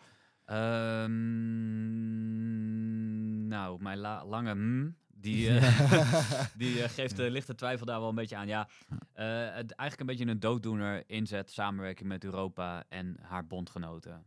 Ehm, 2.41 3.47
nou, 3.47 3.81
mijn 3.81 3.97
la- 3.97 4.25
lange 4.25 4.53
mm, 4.55 4.95
die, 5.21 5.49
eh, 5.57 6.45
die 6.61 6.83
eh, 6.83 6.89
geeft 6.89 7.15
de 7.15 7.31
lichte 7.31 7.55
twijfel 7.55 7.85
daar 7.85 7.99
wel 7.99 8.09
een 8.09 8.15
beetje 8.15 8.35
aan. 8.35 8.47
Ja, 8.47 8.67
eh, 9.13 9.53
het, 9.53 9.71
eigenlijk 9.71 9.99
een 9.99 10.05
beetje 10.05 10.31
een 10.31 10.39
dooddoener 10.39 11.03
inzet, 11.09 11.51
samenwerking 11.51 12.09
met 12.09 12.23
Europa 12.23 12.83
en 12.89 13.17
haar 13.21 13.47
bondgenoten. 13.47 14.25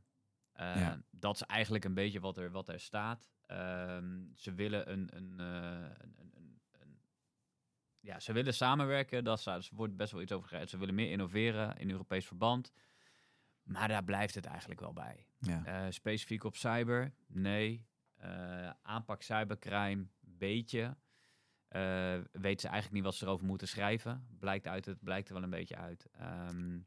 Ja. 0.56 1.00
Dat 1.10 1.34
is 1.34 1.42
eigenlijk 1.42 1.84
een 1.84 1.94
beetje 1.94 2.20
wat 2.20 2.36
er, 2.36 2.50
wat 2.50 2.68
er 2.68 2.80
staat. 2.80 3.30
Ehm, 3.46 4.22
ze 4.34 4.54
willen 4.54 4.92
een, 4.92 5.08
een, 5.12 5.38
een, 5.38 6.14
een, 6.20 7.00
ja, 8.00 8.20
ze 8.20 8.32
willen 8.32 8.54
samenwerken. 8.54 9.24
Er 9.24 9.68
wordt 9.72 9.96
best 9.96 10.12
wel 10.12 10.22
iets 10.22 10.32
over 10.32 10.48
gezegd. 10.48 10.70
Ze 10.70 10.78
willen 10.78 10.94
meer 10.94 11.10
innoveren 11.10 11.76
in 11.76 11.90
Europees 11.90 12.26
verband. 12.26 12.72
Maar 13.62 13.88
daar 13.88 14.04
blijft 14.04 14.34
het 14.34 14.46
eigenlijk 14.46 14.80
wel 14.80 14.92
bij. 14.92 15.26
Ja. 15.38 15.90
Specifiek 15.90 16.44
op 16.44 16.56
cyber? 16.56 17.12
Nee. 17.26 17.86
Aanpak 18.82 19.22
cybercrime? 19.22 20.06
Beetje. 20.46 20.96
Eh 21.68 22.18
weten 22.32 22.60
ze 22.60 22.68
eigenlijk 22.68 22.90
niet 22.92 23.04
wat 23.04 23.14
ze 23.14 23.24
erover 23.24 23.46
moeten 23.46 23.68
schrijven. 23.68 24.26
Blijkt, 24.38 24.66
uit 24.66 24.84
het, 24.86 25.02
blijkt 25.02 25.28
er 25.28 25.34
wel 25.34 25.42
een 25.42 25.50
beetje 25.50 25.76
uit. 25.76 26.06
Ehm, 26.12 26.78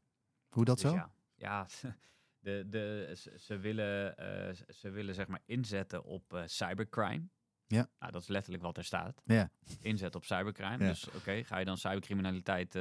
Hoe 0.48 0.64
dat 0.64 0.80
dus 0.80 0.90
zo? 0.90 0.96
Ja, 0.96 1.10
ja 1.34 1.66
de, 2.46 2.64
de, 2.68 3.12
ze, 3.16 3.32
ze 3.38 3.56
willen, 3.58 4.16
eh, 4.16 4.54
ze- 4.68 4.90
willen 4.90 5.14
zeg 5.14 5.26
maar 5.26 5.42
inzetten 5.46 6.04
op 6.04 6.32
eh, 6.34 6.42
cybercrime. 6.46 7.28
Ja. 7.66 7.88
Nou, 7.98 8.12
dat 8.12 8.22
is 8.22 8.28
letterlijk 8.28 8.62
wat 8.62 8.76
er 8.76 8.84
staat. 8.84 9.22
Ja. 9.24 9.50
Inzet 9.80 10.14
op 10.14 10.24
cybercrime. 10.24 10.78
Ja. 10.84 10.88
Dus 10.88 11.08
oké, 11.10 11.44
ga 11.44 11.58
je 11.58 11.64
dan 11.64 11.78
cybercriminaliteit 11.78 12.78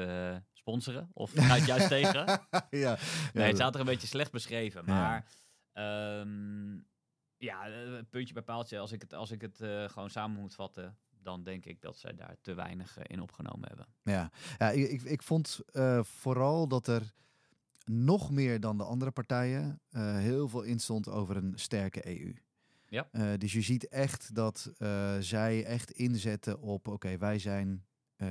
sponsoren? 0.54 1.10
Of 1.14 1.32
ga 1.36 1.54
je 1.56 1.60
het 1.62 1.66
juist 1.66 1.88
tegen? 1.88 2.26
ja. 2.70 2.98
Nee, 3.34 3.46
het 3.48 3.56
staat 3.56 3.74
er 3.74 3.80
een 3.80 3.86
beetje 3.86 4.08
slecht 4.08 4.32
beschreven. 4.32 4.86
Maar 4.86 5.26
ehm, 5.74 6.80
ja, 7.38 7.70
eh, 7.70 8.00
puntje 8.10 8.34
bij 8.34 8.44
paaltje. 8.44 8.80
Als 8.80 8.92
ik 8.92 9.02
het, 9.02 9.14
als 9.14 9.32
ik 9.32 9.42
het 9.42 9.62
eh, 9.62 9.90
gewoon 9.90 10.10
samen 10.10 10.42
moet 10.42 10.56
vatten, 10.56 10.98
dan 11.22 11.44
denk 11.44 11.66
ik 11.66 11.82
dat 11.82 11.98
zij 11.98 12.16
daar 12.16 12.36
te 12.42 12.54
weinig 12.54 12.98
eh, 12.98 13.04
in 13.08 13.22
opgenomen 13.22 13.68
hebben. 13.68 13.88
Ja, 14.04 14.32
ja 14.58 14.70
ik, 14.70 14.90
ik, 14.90 15.02
ik 15.02 15.24
vond 15.24 15.60
vooral 16.02 16.68
dat 16.68 16.88
er 16.88 17.14
nog 17.86 18.32
meer 18.32 18.60
dan 18.60 18.78
de 18.78 18.84
andere 18.84 19.12
partijen 19.12 19.82
heel 19.96 20.48
veel 20.48 20.62
in 20.62 20.80
stond 20.80 21.10
over 21.10 21.38
een 21.38 21.54
sterke 21.56 22.08
EU. 22.08 22.36
Ja. 22.90 23.38
Dus 23.38 23.54
je 23.54 23.62
ziet 23.62 23.88
echt 23.88 24.36
dat 24.36 24.72
zij 25.20 25.66
echt 25.66 25.92
inzetten 25.92 26.60
op, 26.60 26.88
oké, 26.88 27.18
wij 27.18 27.40
zijn, 27.40 27.86
eh, 28.18 28.28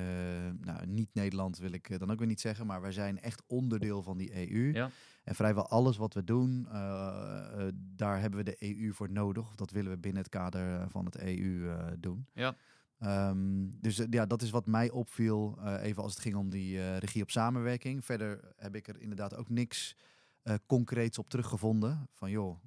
nou 0.61 0.87
niet 0.87 1.09
Nederland 1.13 1.59
wil 1.59 1.73
ik 1.73 1.91
eh, 1.91 1.99
dan 1.99 2.11
ook 2.11 2.19
weer 2.19 2.29
niet 2.29 2.41
zeggen, 2.41 2.67
maar 2.67 2.81
wij 2.81 2.93
zijn 2.93 3.21
echt 3.21 3.43
onderdeel 3.47 4.03
van 4.03 4.17
die 4.19 4.51
EU. 4.51 4.73
Ja. 4.73 4.91
En 5.25 5.35
vrijwel 5.35 5.69
alles 5.69 5.97
wat 5.97 6.15
we 6.15 6.25
doen, 6.25 6.67
eh, 6.69 7.67
daar 7.75 8.21
hebben 8.21 8.45
we 8.45 8.57
de 8.57 8.57
EU 8.59 8.93
voor 8.93 9.11
nodig. 9.11 9.47
Of 9.47 9.55
dat 9.55 9.71
willen 9.71 9.91
we 9.91 9.99
binnen 9.99 10.23
het 10.23 10.31
kader 10.31 10.91
van 10.91 11.05
het 11.05 11.19
EU 11.19 11.77
doen. 11.99 12.27
Ja. 12.33 12.57
Ehm, 12.99 13.69
dus 13.81 14.03
ja, 14.11 14.27
dat 14.27 14.43
is 14.43 14.51
wat 14.51 14.67
mij 14.67 14.91
opviel, 14.91 15.59
even 15.81 16.03
als 16.03 16.13
het 16.13 16.23
ging 16.23 16.35
om 16.35 16.51
die 16.51 16.97
regie 16.99 17.23
op 17.23 17.31
samenwerking. 17.31 18.05
Verder 18.05 18.53
heb 18.57 18.75
ik 18.75 18.89
er 18.89 19.01
inderdaad 19.01 19.35
ook 19.35 19.49
niks 19.49 19.97
concreets 20.67 21.19
op 21.19 21.29
teruggevonden. 21.29 22.09
Van 22.13 22.31
joh, 22.31 22.59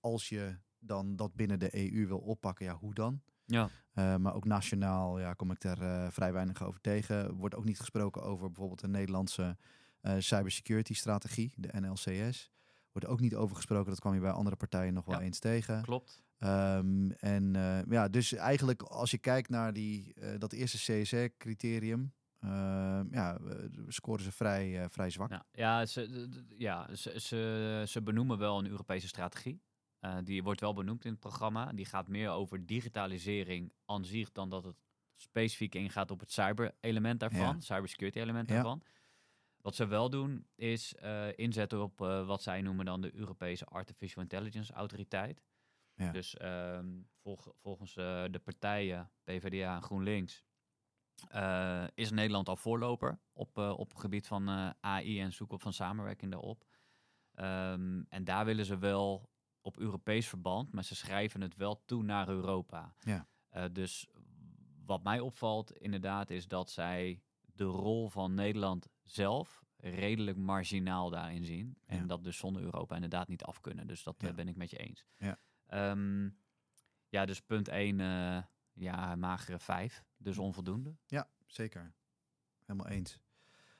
als 0.00 0.28
je 0.28 0.56
dan 0.78 1.16
dat 1.16 1.34
binnen 1.34 1.58
de 1.58 1.76
EU 1.76 2.06
wil 2.06 2.18
oppakken, 2.18 2.64
ja, 2.64 2.74
hoe 2.74 2.94
dan? 2.94 3.22
Ja. 3.46 3.70
Eh, 4.00 4.16
maar 4.16 4.34
ook 4.34 4.44
nationaal 4.44 5.18
ja, 5.20 5.32
kom 5.34 5.50
ik 5.50 5.60
daar 5.60 5.80
eh, 5.80 6.10
vrij 6.10 6.32
weinig 6.32 6.62
over 6.64 6.80
tegen. 6.80 7.34
Wordt 7.34 7.54
ook 7.54 7.64
niet 7.64 7.78
gesproken 7.78 8.22
over 8.22 8.46
bijvoorbeeld 8.46 8.82
een 8.82 8.90
Nederlandse 8.90 9.56
eh, 10.00 10.14
cybersecurity 10.18 10.94
strategie, 10.94 11.52
de 11.56 11.80
NLCS. 11.80 12.50
Wordt 12.92 13.08
ook 13.08 13.20
niet 13.20 13.34
over 13.34 13.56
gesproken, 13.56 13.90
dat 13.90 14.00
kwam 14.00 14.14
je 14.14 14.20
bij 14.20 14.30
andere 14.30 14.56
partijen 14.56 14.94
nog 14.94 15.04
wel 15.04 15.18
Ja. 15.18 15.24
eens 15.24 15.38
tegen. 15.38 15.82
Klopt. 15.82 16.22
Ehm, 16.38 17.10
en 17.10 17.52
ja, 17.88 18.08
dus 18.08 18.32
eigenlijk 18.32 18.82
als 18.82 19.10
je 19.10 19.18
kijkt 19.18 19.48
naar 19.48 19.72
die, 19.72 20.14
dat 20.38 20.52
eerste 20.52 20.76
CSR-criterium, 20.78 22.12
ja, 23.10 23.38
eh, 23.38 23.54
scoren 23.88 24.24
ze 24.24 24.32
vrij, 24.32 24.86
vrij 24.90 25.10
zwak. 25.10 25.30
Ja, 25.30 25.44
ja, 25.52 25.86
ze, 25.86 26.28
ja 26.56 26.94
ze, 26.94 27.20
ze, 27.20 27.82
ze 27.86 28.02
benoemen 28.02 28.38
wel 28.38 28.58
een 28.58 28.68
Europese 28.68 29.08
strategie. 29.08 29.60
Eh, 30.00 30.16
die 30.24 30.42
wordt 30.42 30.60
wel 30.60 30.74
benoemd 30.74 31.04
in 31.04 31.10
het 31.10 31.20
programma. 31.20 31.72
Die 31.72 31.84
gaat 31.84 32.08
meer 32.08 32.30
over 32.30 32.66
digitalisering 32.66 33.72
aan 33.84 34.04
zich 34.04 34.32
dan 34.32 34.48
dat 34.50 34.64
het 34.64 34.76
specifiek 35.16 35.74
ingaat 35.74 36.10
op 36.10 36.20
het 36.20 36.32
cyber-element 36.32 37.20
daarvan, 37.20 37.40
Ja. 37.54 37.60
cybersecurity-element 37.60 38.48
Ja. 38.48 38.54
daarvan. 38.54 38.82
Wat 39.60 39.74
ze 39.74 39.86
wel 39.86 40.10
doen, 40.10 40.46
is 40.54 40.94
eh, 40.94 41.38
inzetten 41.38 41.82
op 41.82 42.00
eh, 42.00 42.26
wat 42.26 42.42
zij 42.42 42.62
noemen 42.62 42.84
dan 42.84 43.00
de 43.00 43.14
Europese 43.14 43.64
Artificial 43.64 44.22
Intelligence 44.22 44.72
Autoriteit. 44.72 45.42
Ja. 45.94 46.12
Dus 46.12 46.36
ehm, 46.36 46.88
volg- 47.22 47.52
volgens 47.56 47.94
de 47.94 48.40
partijen 48.44 49.10
PvdA 49.24 49.74
en 49.76 49.82
GroenLinks 49.82 50.44
is 51.94 52.10
Nederland 52.10 52.48
al 52.48 52.56
voorloper 52.56 53.20
op, 53.32 53.56
op 53.58 53.88
het 53.88 54.00
gebied 54.00 54.26
van 54.26 54.48
AI 54.80 55.20
en 55.20 55.32
zoeken 55.32 55.60
van 55.60 55.72
samenwerking 55.72 56.30
daarop. 56.30 56.64
Ehm, 57.34 58.02
en 58.08 58.24
daar 58.24 58.44
willen 58.44 58.64
ze 58.64 58.78
wel 58.78 59.29
op 59.60 59.78
Europees 59.78 60.28
verband, 60.28 60.72
maar 60.72 60.84
ze 60.84 60.94
schrijven 60.94 61.40
het 61.40 61.56
wel 61.56 61.82
toe 61.84 62.02
naar 62.02 62.28
Europa. 62.28 62.94
Ja. 63.00 63.26
Eh, 63.48 63.64
dus 63.72 64.08
wat 64.86 65.02
mij 65.02 65.20
opvalt 65.20 65.72
inderdaad 65.72 66.30
is 66.30 66.48
dat 66.48 66.70
zij 66.70 67.22
de 67.54 67.64
rol 67.64 68.08
van 68.08 68.34
Nederland 68.34 68.88
zelf 69.02 69.62
redelijk 69.76 70.36
marginaal 70.36 71.10
daarin 71.10 71.44
zien. 71.44 71.76
En 71.86 71.98
Ja. 71.98 72.04
dat 72.06 72.24
dus 72.24 72.36
zonder 72.36 72.62
Europa 72.62 72.94
inderdaad 72.94 73.28
niet 73.28 73.42
af 73.44 73.60
kunnen. 73.60 73.86
Dus 73.86 74.02
dat 74.02 74.22
eh, 74.22 74.28
Ja. 74.28 74.34
ben 74.34 74.48
ik 74.48 74.56
met 74.56 74.70
je 74.70 74.76
eens. 74.76 75.04
Ja. 75.16 75.38
Ehm, 75.66 76.28
ja, 77.08 77.26
dus 77.26 77.40
punt 77.40 77.68
1, 77.68 77.98
ja, 78.72 79.16
magere 79.16 79.58
5. 79.58 80.04
Dus 80.16 80.38
onvoldoende. 80.38 80.96
Ja, 81.06 81.28
zeker. 81.46 81.92
Helemaal 82.66 82.88
eens. 82.92 83.18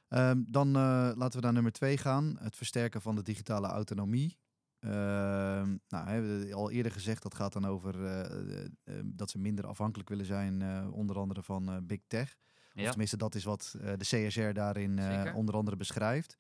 Ehm, 0.09 0.43
dan 0.47 0.69
eh, 0.77 1.11
laten 1.15 1.39
we 1.39 1.45
naar 1.45 1.53
nummer 1.53 1.73
twee 1.73 1.97
gaan. 1.99 2.37
Het 2.41 2.57
versterken 2.57 3.01
van 3.03 3.15
de 3.17 3.23
digitale 3.23 3.67
autonomie. 3.67 4.39
Ehm, 4.81 5.77
nou, 5.89 6.09
hè, 6.09 6.21
we 6.21 6.29
hebben 6.29 6.53
al 6.53 6.71
eerder 6.71 6.93
gezegd, 6.93 7.23
dat 7.23 7.35
gaat 7.35 7.53
dan 7.53 7.65
over 7.65 8.05
eh, 8.05 8.21
eh, 8.21 8.65
eh, 8.85 8.95
dat 9.05 9.31
ze 9.31 9.39
minder 9.39 9.67
afhankelijk 9.67 10.09
willen 10.09 10.27
zijn, 10.27 10.63
onder 10.93 11.19
andere 11.19 11.43
van 11.43 11.87
big 11.87 12.01
tech. 12.07 12.37
Of 12.75 12.89
tenminste, 12.89 13.17
dat 13.17 13.35
is 13.35 13.45
wat 13.45 13.75
de 13.81 14.05
CSR 14.05 14.53
daarin 14.53 15.01
onder 15.35 15.55
andere 15.55 15.77
beschrijft. 15.77 16.39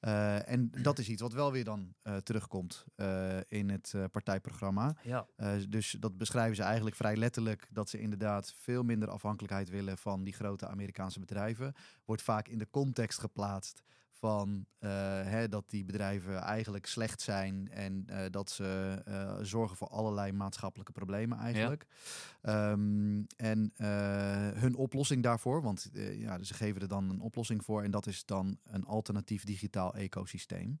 En 0.00 0.70
dat 0.82 0.98
is 0.98 1.08
iets 1.08 1.22
wat 1.22 1.32
wel 1.32 1.52
weer 1.52 1.64
dan 1.64 1.94
terugkomt 2.22 2.84
in 3.48 3.70
het 3.70 3.94
partijprogramma. 4.10 4.96
Ja. 5.02 5.26
Dus 5.68 5.96
dat 6.00 6.18
beschrijven 6.18 6.56
ze 6.56 6.62
eigenlijk 6.62 6.96
vrij 6.96 7.16
letterlijk. 7.16 7.68
Dat 7.70 7.88
ze 7.88 8.00
inderdaad 8.00 8.54
veel 8.56 8.82
minder 8.82 9.08
afhankelijkheid 9.08 9.68
willen 9.68 9.98
van 9.98 10.24
die 10.24 10.32
grote 10.32 10.66
Amerikaanse 10.66 11.20
bedrijven. 11.20 11.74
Wordt 12.04 12.22
vaak 12.22 12.48
in 12.48 12.58
de 12.58 12.70
context 12.70 13.18
geplaatst 13.18 13.82
van 14.20 14.66
eh, 14.78 14.90
hè, 15.22 15.48
dat 15.48 15.70
die 15.70 15.84
bedrijven 15.84 16.36
eigenlijk 16.36 16.86
slecht 16.86 17.20
zijn 17.20 17.68
en 17.70 18.04
eh, 18.06 18.24
dat 18.30 18.50
ze 18.50 19.02
eh, 19.04 19.36
zorgen 19.42 19.76
voor 19.76 19.88
allerlei 19.88 20.32
maatschappelijke 20.32 20.92
problemen 20.92 21.38
eigenlijk. 21.38 21.86
Ehm, 22.42 23.22
en 23.36 23.72
hun 24.54 24.74
oplossing 24.74 25.22
daarvoor, 25.22 25.62
want 25.62 25.90
ja, 25.92 26.42
ze 26.42 26.54
geven 26.54 26.80
er 26.80 26.88
dan 26.88 27.10
een 27.10 27.20
oplossing 27.20 27.64
voor 27.64 27.82
en 27.82 27.90
dat 27.90 28.06
is 28.06 28.24
dan 28.24 28.58
een 28.64 28.84
alternatief 28.84 29.44
digitaal 29.44 29.94
ecosysteem. 29.94 30.78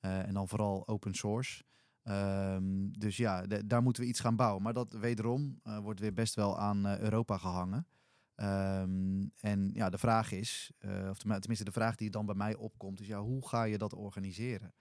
En 0.00 0.34
dan 0.34 0.48
vooral 0.48 0.88
open 0.88 1.14
source. 1.14 1.62
Ehm, 2.02 2.90
dus 2.90 3.16
ja, 3.16 3.46
daar 3.64 3.82
moeten 3.82 4.02
we 4.02 4.08
iets 4.08 4.20
gaan 4.20 4.36
bouwen. 4.36 4.62
Maar 4.62 4.72
dat 4.72 4.92
wederom 4.92 5.60
wordt 5.82 6.00
weer 6.00 6.14
best 6.14 6.34
wel 6.34 6.58
aan 6.58 6.86
Europa 6.86 7.38
gehangen. 7.38 7.86
Ehm, 8.34 9.26
en 9.40 9.70
ja, 9.74 9.90
de 9.90 9.98
vraag 9.98 10.32
is, 10.32 10.70
eh, 10.78 11.08
of 11.10 11.18
tenmin- 11.18 11.38
tenminste 11.40 11.64
de 11.64 11.72
vraag 11.72 11.96
die 11.96 12.10
dan 12.10 12.26
bij 12.26 12.34
mij 12.34 12.54
opkomt, 12.54 13.00
is 13.00 13.06
ja, 13.06 13.20
hoe 13.20 13.48
ga 13.48 13.64
je 13.64 13.78
dat 13.78 13.92
organiseren 13.94 14.74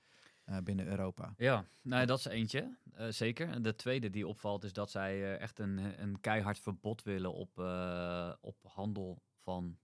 eh, 0.44 0.58
binnen 0.58 0.88
Europa? 0.88 1.34
Ja, 1.38 1.66
nou, 1.82 2.06
dat 2.06 2.20
is 2.20 2.26
eentje, 2.26 2.78
eh, 2.94 3.08
zeker. 3.10 3.50
En 3.50 3.62
de 3.62 3.76
tweede 3.76 4.10
die 4.10 4.28
opvalt 4.28 4.64
is 4.64 4.74
dat 4.74 4.92
zij 4.92 5.38
echt 5.38 5.60
een, 5.60 6.02
een 6.02 6.20
keihard 6.20 6.60
verbod 6.60 7.04
willen 7.04 7.34
op, 7.34 7.58
op 8.42 8.58
handel 8.64 9.22
van 9.38 9.78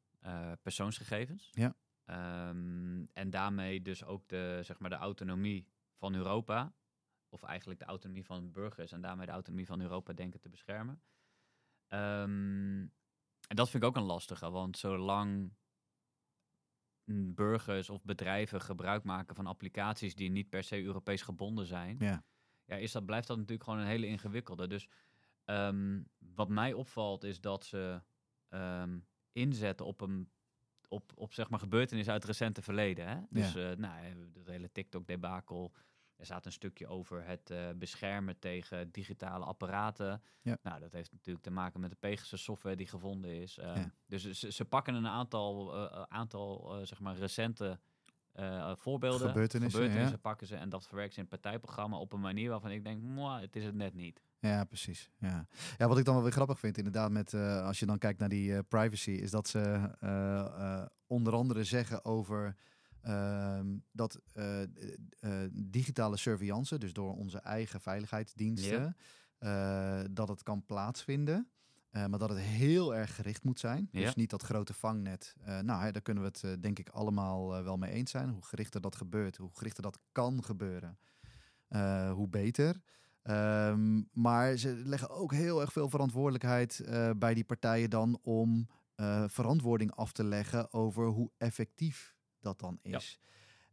persoonsgegevens. 0.62 1.50
Ja. 1.52 1.76
Ehm, 2.06 3.06
en 3.14 3.30
daarmee 3.30 3.82
dus 3.82 4.04
ook 4.04 4.28
de, 4.28 4.60
zeg 4.64 4.80
maar, 4.80 4.90
de 4.90 4.96
autonomie 4.96 5.68
van 5.96 6.16
Europa, 6.16 6.74
of 7.30 7.44
eigenlijk 7.44 7.80
de 7.80 7.86
autonomie 7.86 8.26
van 8.26 8.52
burgers 8.52 8.92
en 8.92 9.02
daarmee 9.02 9.26
de 9.26 9.32
autonomie 9.32 9.66
van 9.66 9.82
Europa 9.82 10.14
denken 10.14 10.40
te 10.40 10.50
beschermen. 10.50 11.02
Ehm, 11.88 12.86
en 13.48 13.56
dat 13.56 13.70
vind 13.70 13.84
ik 13.84 13.90
ook 13.90 13.96
een 13.96 14.04
lastige, 14.04 14.50
want 14.50 14.78
zolang 14.78 15.54
burgers 17.36 17.90
of 17.90 18.04
bedrijven 18.04 18.62
gebruik 18.62 19.04
maken 19.04 19.36
van 19.36 19.48
applicaties 19.48 20.16
die 20.16 20.30
niet 20.30 20.50
per 20.50 20.64
se 20.64 20.84
Europees 20.84 21.22
gebonden 21.22 21.66
zijn, 21.66 21.98
Ja, 22.00 22.24
ja, 22.66 22.76
is 22.76 22.92
dat, 22.92 23.06
blijft 23.06 23.28
dat 23.28 23.38
natuurlijk 23.38 23.64
gewoon 23.64 23.80
een 23.80 23.88
hele 23.88 24.08
ingewikkelde. 24.08 24.68
Dus 24.68 24.88
ehm, 25.46 26.02
wat 26.18 26.50
mij 26.50 26.74
opvalt 26.74 27.24
is 27.24 27.42
dat 27.42 27.66
ze 27.66 28.02
ehm, 28.50 29.00
inzetten 29.32 29.86
op 29.86 30.02
een 30.02 30.32
op, 30.90 31.12
op 31.16 31.34
zeg 31.34 31.50
maar 31.50 31.60
gebeurtenissen 31.60 32.14
uit 32.14 32.22
het 32.22 32.32
recente 32.32 32.62
verleden. 32.62 33.08
Hè? 33.08 33.22
Dus 33.30 33.56
eh 33.56 33.72
nou, 33.72 34.04
het 34.34 34.48
hele 34.48 34.72
TikTok-debakel. 34.72 35.74
Er 36.18 36.26
staat 36.26 36.46
een 36.46 36.52
stukje 36.52 36.88
over 36.88 37.26
het 37.26 37.50
eh, 37.50 37.70
beschermen 37.76 38.40
tegen 38.40 38.92
digitale 38.92 39.46
apparaten. 39.46 40.22
Ja. 40.42 40.58
Nou, 40.64 40.80
dat 40.80 40.92
heeft 40.92 41.12
natuurlijk 41.12 41.46
te 41.46 41.52
maken 41.52 41.80
met 41.80 41.90
de 41.90 41.96
Pegasus 42.00 42.44
software 42.44 42.76
die 42.76 42.88
gevonden 42.88 43.32
is. 43.42 43.58
Eh, 43.58 43.76
Ja. 43.76 43.92
Dus 44.08 44.32
ze, 44.32 44.52
ze 44.52 44.66
pakken 44.66 44.94
een 44.96 45.08
aantal, 45.08 45.76
eh, 45.92 46.02
aantal 46.08 46.80
zeg 46.84 47.00
maar 47.00 47.16
recente 47.18 47.80
eh, 48.32 48.72
voorbeelden, 48.76 49.28
Gebeurtenissen, 49.28 49.92
ja. 49.92 50.18
pakken 50.22 50.48
ze 50.48 50.56
en 50.56 50.70
dat 50.70 50.88
verwerken 50.88 51.14
ze 51.14 51.20
in 51.20 51.28
het 51.30 51.42
partijprogramma 51.42 51.98
op 51.98 52.14
een 52.14 52.20
manier 52.20 52.50
waarvan 52.50 52.72
ik 52.72 52.84
denk, 52.84 53.02
"Mwah, 53.02 53.42
het 53.42 53.56
is 53.56 53.64
het 53.66 53.76
net 53.76 53.94
niet. 53.94 54.22
ja 54.40 54.64
precies. 54.64 55.12
Ja. 55.18 55.48
ja, 55.78 55.88
wat 55.88 55.98
ik 55.98 56.06
dan 56.06 56.14
wel 56.14 56.24
weer 56.24 56.32
grappig 56.32 56.60
vind, 56.60 56.78
inderdaad, 56.78 57.12
met, 57.12 57.34
als 57.34 57.80
je 57.80 57.86
dan 57.86 57.98
kijkt 57.98 58.20
naar 58.20 58.30
die 58.30 58.64
privacy, 58.64 59.12
is 59.12 59.32
dat 59.32 59.48
ze 59.48 59.90
onder 61.08 61.34
andere 61.34 61.64
zeggen 61.64 62.06
over 62.06 62.56
ehm, 63.08 63.78
dat 63.92 64.20
eh, 64.34 64.62
eh, 64.62 64.70
eh, 65.20 65.50
digitale 65.54 66.18
surveillance, 66.18 66.78
dus 66.78 66.94
door 66.94 67.16
onze 67.16 67.40
eigen 67.40 67.82
veiligheidsdiensten, 67.82 68.96
dat 70.12 70.28
het 70.28 70.44
kan 70.44 70.66
plaatsvinden. 70.66 71.50
maar 71.92 72.20
dat 72.20 72.30
het 72.30 72.40
heel 72.40 72.96
erg 72.96 73.16
gericht 73.16 73.44
moet 73.44 73.60
zijn. 73.60 73.90
Dus 73.92 74.16
niet 74.16 74.30
dat 74.30 74.44
grote 74.44 74.74
vangnet. 74.74 75.36
Nou, 75.62 75.84
hè, 75.84 75.92
daar 75.92 76.02
kunnen 76.02 76.24
we 76.24 76.48
het 76.48 76.62
denk 76.62 76.80
ik 76.80 76.90
allemaal 76.90 77.64
wel 77.64 77.78
mee 77.78 77.92
eens 77.92 78.12
zijn. 78.12 78.30
Hoe 78.30 78.46
gerichter 78.46 78.82
dat 78.82 78.96
gebeurt, 78.96 79.38
hoe 79.38 79.50
gerichter 79.54 79.84
dat 79.84 80.00
kan 80.12 80.44
gebeuren, 80.44 80.98
hoe 82.14 82.28
beter. 82.30 82.82
Ehm, 83.22 84.02
maar 84.12 84.58
ze 84.58 84.82
leggen 84.86 85.10
ook 85.10 85.34
heel 85.34 85.62
erg 85.62 85.72
veel 85.72 85.90
verantwoordelijkheid 85.90 86.86
bij 87.18 87.34
die 87.34 87.46
partijen 87.46 87.90
dan 87.90 88.20
om 88.22 88.68
verantwoording 89.28 89.92
af 89.92 90.12
te 90.12 90.24
leggen 90.24 90.74
over 90.74 91.06
hoe 91.06 91.32
effectief 91.38 92.17
dat 92.40 92.60
dan 92.60 92.80
Ja. 92.82 92.98
is. 92.98 93.20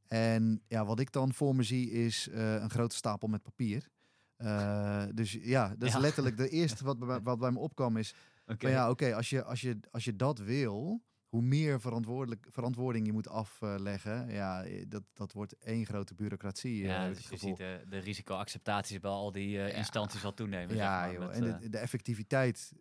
En 0.07 0.63
ja, 0.69 0.85
wat 0.85 1.01
ik 1.01 1.13
dan 1.13 1.33
voor 1.33 1.55
me 1.57 1.63
zie 1.63 1.91
is 1.91 2.29
eh, 2.29 2.55
een 2.55 2.71
grote 2.71 2.97
stapel 2.97 3.29
met 3.29 3.43
papier. 3.43 3.89
Eh, 4.37 5.05
dus 5.15 5.33
ja, 5.33 5.69
dat 5.69 5.89
is 5.89 5.95
Ja. 5.95 6.01
letterlijk 6.01 6.37
de 6.37 6.49
eerste 6.49 6.85
wat, 6.85 6.99
bij- 6.99 7.21
wat 7.31 7.39
bij 7.39 7.51
me 7.51 7.59
opkwam 7.59 7.97
is... 7.97 8.15
Van 8.47 8.71
ja, 8.71 8.91
oké, 8.91 9.15
als, 9.15 9.31
je, 9.31 9.45
als, 9.45 9.61
je, 9.61 9.79
als 9.91 10.05
je 10.05 10.17
dat 10.17 10.39
wil, 10.39 11.03
hoe 11.29 11.43
meer 11.43 11.81
verantwoordelijk, 11.81 12.47
verantwoording 12.51 13.07
je 13.07 13.13
moet 13.13 13.29
afleggen... 13.29 14.29
ja, 14.31 14.65
eh, 14.65 14.85
dat, 14.89 15.03
dat 15.13 15.33
wordt 15.33 15.59
één 15.59 15.87
grote 15.87 16.15
bureaucratie. 16.15 16.83
Ja, 16.83 17.09
dus 17.09 17.29
je 17.29 17.37
ziet 17.37 17.57
de, 17.57 17.85
de 17.89 17.99
risicoacceptatie 17.99 19.01
bij 19.01 19.11
al 19.11 19.33
die 19.33 19.59
eh, 19.61 19.69
Ja. 19.69 19.75
instanties 19.75 20.25
al 20.25 20.35
toenemen. 20.35 20.77
Ja, 20.77 21.09
zeg 21.11 21.19
maar, 21.19 21.27
met, 21.29 21.37
en 21.37 21.59
de, 21.61 21.69
de 21.69 21.79
effectiviteit 21.79 22.73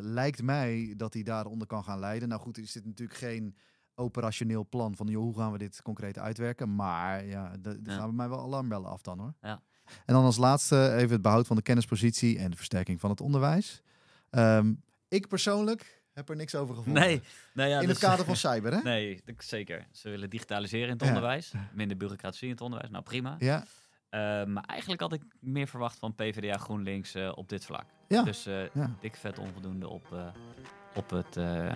lijkt 0.00 0.42
mij 0.42 0.94
dat 0.96 1.12
die 1.12 1.24
daaronder 1.24 1.66
kan 1.66 1.84
gaan 1.84 1.98
leiden. 1.98 2.28
Nou 2.28 2.40
goed, 2.40 2.58
is 2.58 2.72
dit 2.72 2.84
natuurlijk 2.84 3.18
geen 3.18 3.56
operationeel 3.98 4.66
plan 4.68 4.96
van 4.96 5.06
joh, 5.06 5.22
hoe 5.22 5.36
gaan 5.36 5.52
we 5.52 5.58
dit 5.58 5.82
concreet 5.82 6.18
uitwerken. 6.18 6.74
Maar 6.74 7.24
ja, 7.24 7.52
Ja. 7.62 7.70
gaan 7.84 8.06
bij 8.06 8.16
mij 8.16 8.28
wel 8.28 8.40
alarmbellen 8.42 8.90
af 8.90 9.02
dan 9.02 9.18
hoor. 9.18 9.34
Ja. 9.42 9.60
En 10.04 10.14
dan 10.14 10.24
als 10.24 10.36
laatste 10.36 10.92
even 10.94 11.12
het 11.12 11.22
behoud 11.22 11.46
van 11.46 11.56
de 11.56 11.62
kennispositie 11.62 12.38
en 12.38 12.50
de 12.50 12.56
versterking 12.56 13.00
van 13.00 13.10
het 13.10 13.20
onderwijs. 13.20 13.82
Ehm, 14.30 14.72
ik 15.08 15.28
persoonlijk 15.28 16.02
heb 16.12 16.28
er 16.28 16.36
niks 16.36 16.54
over 16.54 16.74
gevonden. 16.74 17.02
nee, 17.02 17.22
nou 17.54 17.68
ja, 17.68 17.74
In 17.80 17.88
het 17.88 17.98
dus- 17.98 18.08
kader 18.08 18.24
van 18.24 18.36
cyber, 18.36 18.72
hè? 18.72 18.80
Nee, 18.92 19.22
zeker. 19.38 19.86
Ze 19.92 20.08
willen 20.10 20.30
digitaliseren 20.30 20.86
in 20.86 20.92
het 20.92 21.02
Ja. 21.02 21.08
onderwijs. 21.08 21.52
Minder 21.72 21.96
bureaucratie 21.96 22.44
in 22.46 22.50
het 22.52 22.60
onderwijs. 22.60 22.90
Nou, 22.90 23.04
prima. 23.04 23.36
Ja, 23.38 23.64
Eh, 24.08 24.20
maar 24.44 24.64
eigenlijk 24.64 25.00
had 25.00 25.12
ik 25.12 25.22
meer 25.40 25.66
verwacht 25.68 25.98
van 25.98 26.14
PvdA 26.14 26.56
GroenLinks 26.58 27.14
eh, 27.14 27.32
op 27.34 27.48
dit 27.48 27.64
vlak. 27.64 27.84
Ja. 28.08 28.22
Dus 28.22 28.44
Ja. 28.44 28.96
dik 29.00 29.16
vet 29.16 29.38
onvoldoende 29.38 29.88
op, 29.88 30.12
eh, 30.12 30.26
op 30.98 31.10
het, 31.10 31.36
eh, 31.36 31.66
eh, 31.66 31.74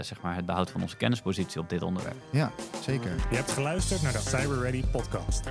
zeg 0.00 0.20
maar 0.20 0.36
het 0.36 0.46
behoud 0.46 0.70
van 0.70 0.82
onze 0.82 0.96
kennispositie 0.96 1.60
op 1.60 1.68
dit 1.68 1.82
onderwerp. 1.82 2.16
ja, 2.30 2.50
zeker. 2.80 3.14
Je 3.30 3.36
hebt 3.36 3.50
geluisterd 3.50 4.02
naar 4.02 4.12
de 4.12 4.18
Cyber 4.18 4.60
Ready 4.60 4.84
podcast. 4.86 5.42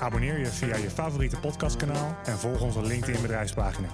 Abonneer 0.00 0.38
je 0.38 0.46
via 0.46 0.76
je 0.76 0.90
favoriete 0.90 1.36
podcastkanaal 1.36 2.16
en 2.24 2.38
volg 2.38 2.60
onze 2.60 2.82
LinkedIn 2.82 3.22
bedrijfspagina. 3.22 3.88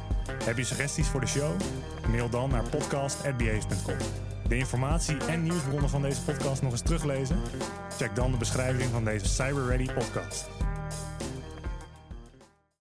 Heb 0.45 0.57
je 0.57 0.65
suggesties 0.65 1.07
voor 1.09 1.21
de 1.21 1.27
show? 1.27 1.61
Mail 2.09 2.29
dan 2.29 2.51
naar 2.51 2.69
podcast.base.com. 2.69 3.97
De 4.49 4.57
informatie 4.57 5.17
en 5.17 5.43
nieuwsbronnen 5.43 5.91
van 5.91 6.03
deze 6.03 6.23
podcast 6.23 6.63
nog 6.63 6.73
eens 6.73 6.83
teruglezen? 6.83 7.41
Check 7.99 8.15
dan 8.15 8.31
de 8.31 8.37
beschrijving 8.37 8.91
van 8.91 9.05
deze 9.05 9.27
Cyber 9.27 9.67
Ready 9.67 9.93
podcast. 9.93 10.49